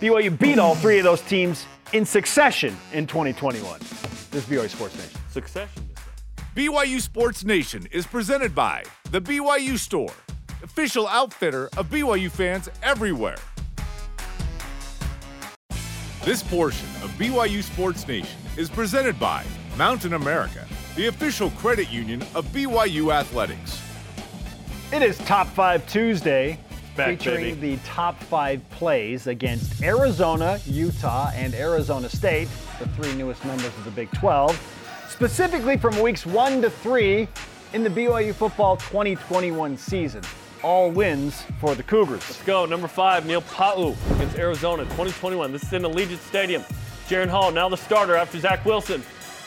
[0.00, 3.78] BYU beat all three of those teams in succession in 2021.
[4.30, 5.20] This is BYU Sports Nation.
[5.30, 5.88] Succession.
[6.56, 8.82] BYU Sports Nation is presented by
[9.12, 10.12] The BYU Store,
[10.62, 13.36] official outfitter of BYU fans everywhere.
[16.24, 19.44] This portion of BYU Sports Nation is presented by
[19.76, 20.66] Mountain America,
[20.96, 23.80] the official credit union of BYU Athletics.
[24.92, 26.58] It is Top 5 Tuesday,
[26.96, 27.76] Back, featuring baby.
[27.76, 32.48] the top five plays against Arizona, Utah, and Arizona State,
[32.80, 37.28] the three newest members of the Big 12, specifically from weeks 1 to 3
[37.74, 40.22] in the BYU football 2021 season.
[40.62, 42.22] All wins for the Cougars.
[42.28, 42.66] Let's go.
[42.66, 45.52] Number five, Neil Pau'u against Arizona, 2021.
[45.52, 46.62] This is in Allegiant Stadium.
[47.08, 49.02] Jaren Hall, now the starter after Zach Wilson.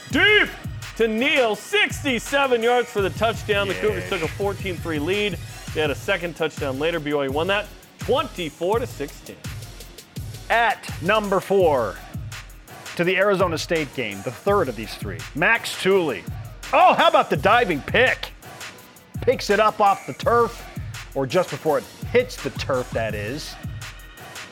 [0.09, 0.49] Deep
[0.95, 3.68] to Neil, 67 yards for the touchdown.
[3.68, 5.38] The Cougars took a 14-3 lead.
[5.74, 6.99] They had a second touchdown later.
[6.99, 7.68] BYU won that
[7.99, 9.36] 24 to 16.
[10.49, 11.95] At number four,
[12.95, 16.24] to the Arizona State game, the third of these three, Max Tooley.
[16.74, 18.32] Oh, how about the diving pick?
[19.22, 20.68] Picks it up off the turf,
[21.16, 23.55] or just before it hits the turf, that is.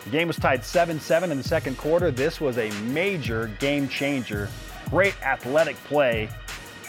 [0.05, 2.11] The game was tied 7 7 in the second quarter.
[2.11, 4.49] This was a major game changer.
[4.89, 6.29] Great athletic play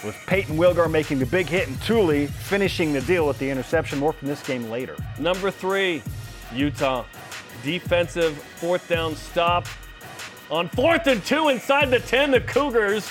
[0.05, 3.99] with Peyton Wilgar making the big hit and Tooley finishing the deal with the interception.
[3.99, 4.97] More from this game later.
[5.19, 6.03] Number three,
[6.55, 7.05] Utah.
[7.63, 9.67] Defensive fourth down stop.
[10.51, 13.05] On fourth and two inside the 10, the Cougars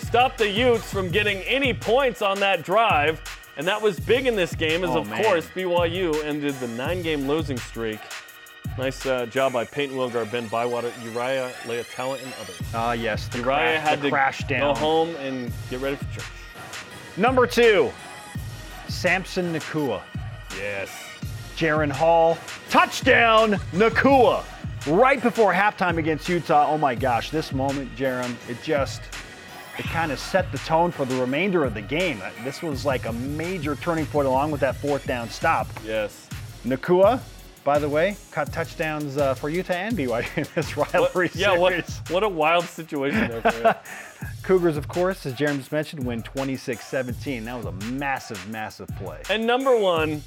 [0.00, 3.20] stopped the Utes from getting any points on that drive.
[3.56, 5.22] And that was big in this game, as Oh, of man.
[5.22, 8.00] course BYU ended the nine game losing streak.
[8.78, 12.56] Nice uh, job by Peyton Wilgar, Ben Bywater, Uriah Leiataua, and others.
[12.74, 16.04] Ah, yes, the, Uriah crash, had the to crash go home and get ready for
[16.14, 16.24] church.
[17.18, 17.90] Number two,
[18.88, 20.00] Samson Nacua.
[20.56, 20.90] Yes.
[21.56, 22.38] Jaren Hall,
[22.70, 24.44] touchdown, Nacua.
[24.86, 26.66] Right before halftime against Utah.
[26.68, 29.02] Oh my gosh, this moment, Jaren, it just,
[29.78, 32.20] it kind of set the tone for the remainder of the game.
[32.44, 35.66] This was like a major turning point along with that fourth down stop.
[35.84, 36.28] Yes.
[36.64, 37.20] Nacua,
[37.64, 41.88] by the way, caught touchdowns uh, for Utah and BYU in this rivalry Yeah, what,
[42.08, 43.76] what a wild situation there for.
[44.42, 47.44] Cougars, of course, as Jeremy just mentioned, win 26-17.
[47.44, 49.20] That was a massive, massive play.
[49.30, 50.22] And number one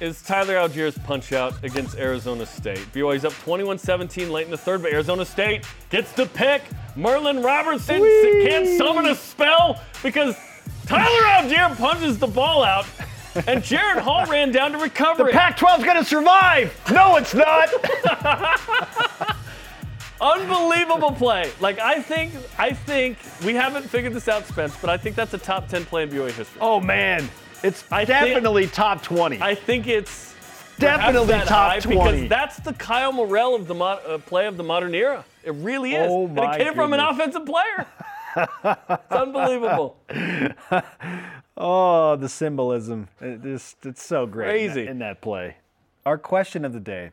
[0.00, 2.78] is Tyler Allgeier's punch out against Arizona State.
[2.92, 6.62] BYU's up 21-17 late in the third, but Arizona State gets the pick.
[6.96, 10.36] Merlin Robertson can't summon a spell because
[10.86, 12.86] Tyler Allgeier punches the ball out,
[13.46, 15.34] and Jared Hall ran down to recover The it.
[15.34, 16.74] Pac-12's going to survive.
[16.92, 17.68] No, it's not.
[20.20, 21.50] Unbelievable play.
[21.58, 25.34] Like I think, I think we haven't figured this out, Spence, but I think that's
[25.34, 26.58] a top 10 play in BYU history.
[26.60, 27.28] Oh man,
[27.62, 29.40] it's I think- definitely top 20.
[29.40, 30.30] I think it's
[30.78, 31.96] Definitely top 20.
[32.22, 35.24] because that's the Kyle Morrell of the mo- uh, play of the modern era.
[35.44, 36.08] It really is.
[36.10, 37.86] Oh, and it came from an offensive player.
[38.64, 39.96] it's unbelievable.
[41.56, 43.08] oh, the symbolism.
[43.20, 45.56] It is, it's so great in that- in that play.
[46.06, 47.10] Our question of the day.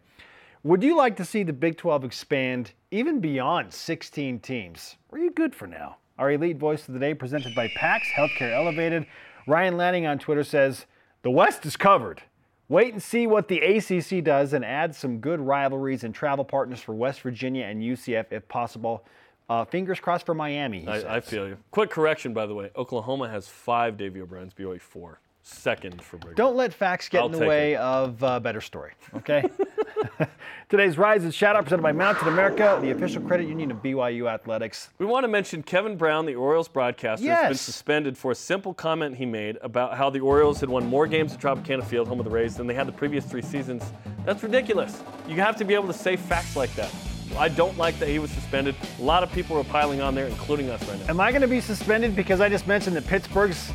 [0.63, 4.95] Would you like to see the Big 12 expand even beyond 16 teams?
[5.11, 5.97] Are you good for now?
[6.17, 9.05] Our elite voice of the day presented by PAX Healthcare Elevated.
[9.49, 10.85] Ryan Lanning on Twitter says,
[11.23, 12.21] The West is covered.
[12.67, 16.79] Wait and see what the ACC does and add some good rivalries and travel partners
[16.79, 19.03] for West Virginia and UCF if possible.
[19.49, 20.87] Uh, fingers crossed for Miami.
[20.87, 21.57] I, I feel you.
[21.71, 22.69] Quick correction, by the way.
[22.75, 25.19] Oklahoma has five Davy O'Brien's, BYU four.
[25.41, 26.35] Second for Brigham.
[26.35, 29.43] Don't let facts get I'll in the way of a better story, okay?
[30.69, 34.31] Today's Rise and Shout Out presented by Mountain America, the official credit union of BYU
[34.31, 34.89] Athletics.
[34.99, 38.73] We want to mention Kevin Brown, the Orioles broadcaster, has been suspended for a simple
[38.73, 42.19] comment he made about how the Orioles had won more games at Tropicana Field, home
[42.19, 43.83] of the Rays, than they had the previous three seasons.
[44.25, 45.03] That's ridiculous.
[45.27, 46.93] You have to be able to say facts like that.
[47.37, 48.75] I don't like that he was suspended.
[48.99, 51.09] A lot of people are piling on there, including us right now.
[51.09, 53.71] Am I going to be suspended because I just mentioned that Pittsburgh's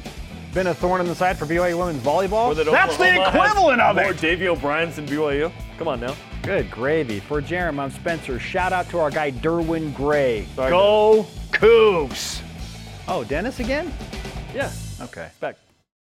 [0.54, 2.54] been a thorn in the side for BYU women's volleyball?
[2.54, 4.02] That That's the Oklahoma has equivalent of it.
[4.02, 4.20] more it.
[4.20, 5.52] Davy O'Brien's than BYU.
[5.76, 6.14] Come on now.
[6.42, 7.20] Good gravy.
[7.20, 8.38] For Jarom, I'm Spencer.
[8.38, 10.46] Shout out to our guy Derwin Gray.
[10.54, 12.40] Sorry, Go Cougs.
[13.08, 13.92] Oh, Dennis again?
[14.54, 14.70] Yeah.
[15.00, 15.28] Okay.
[15.40, 15.56] Back.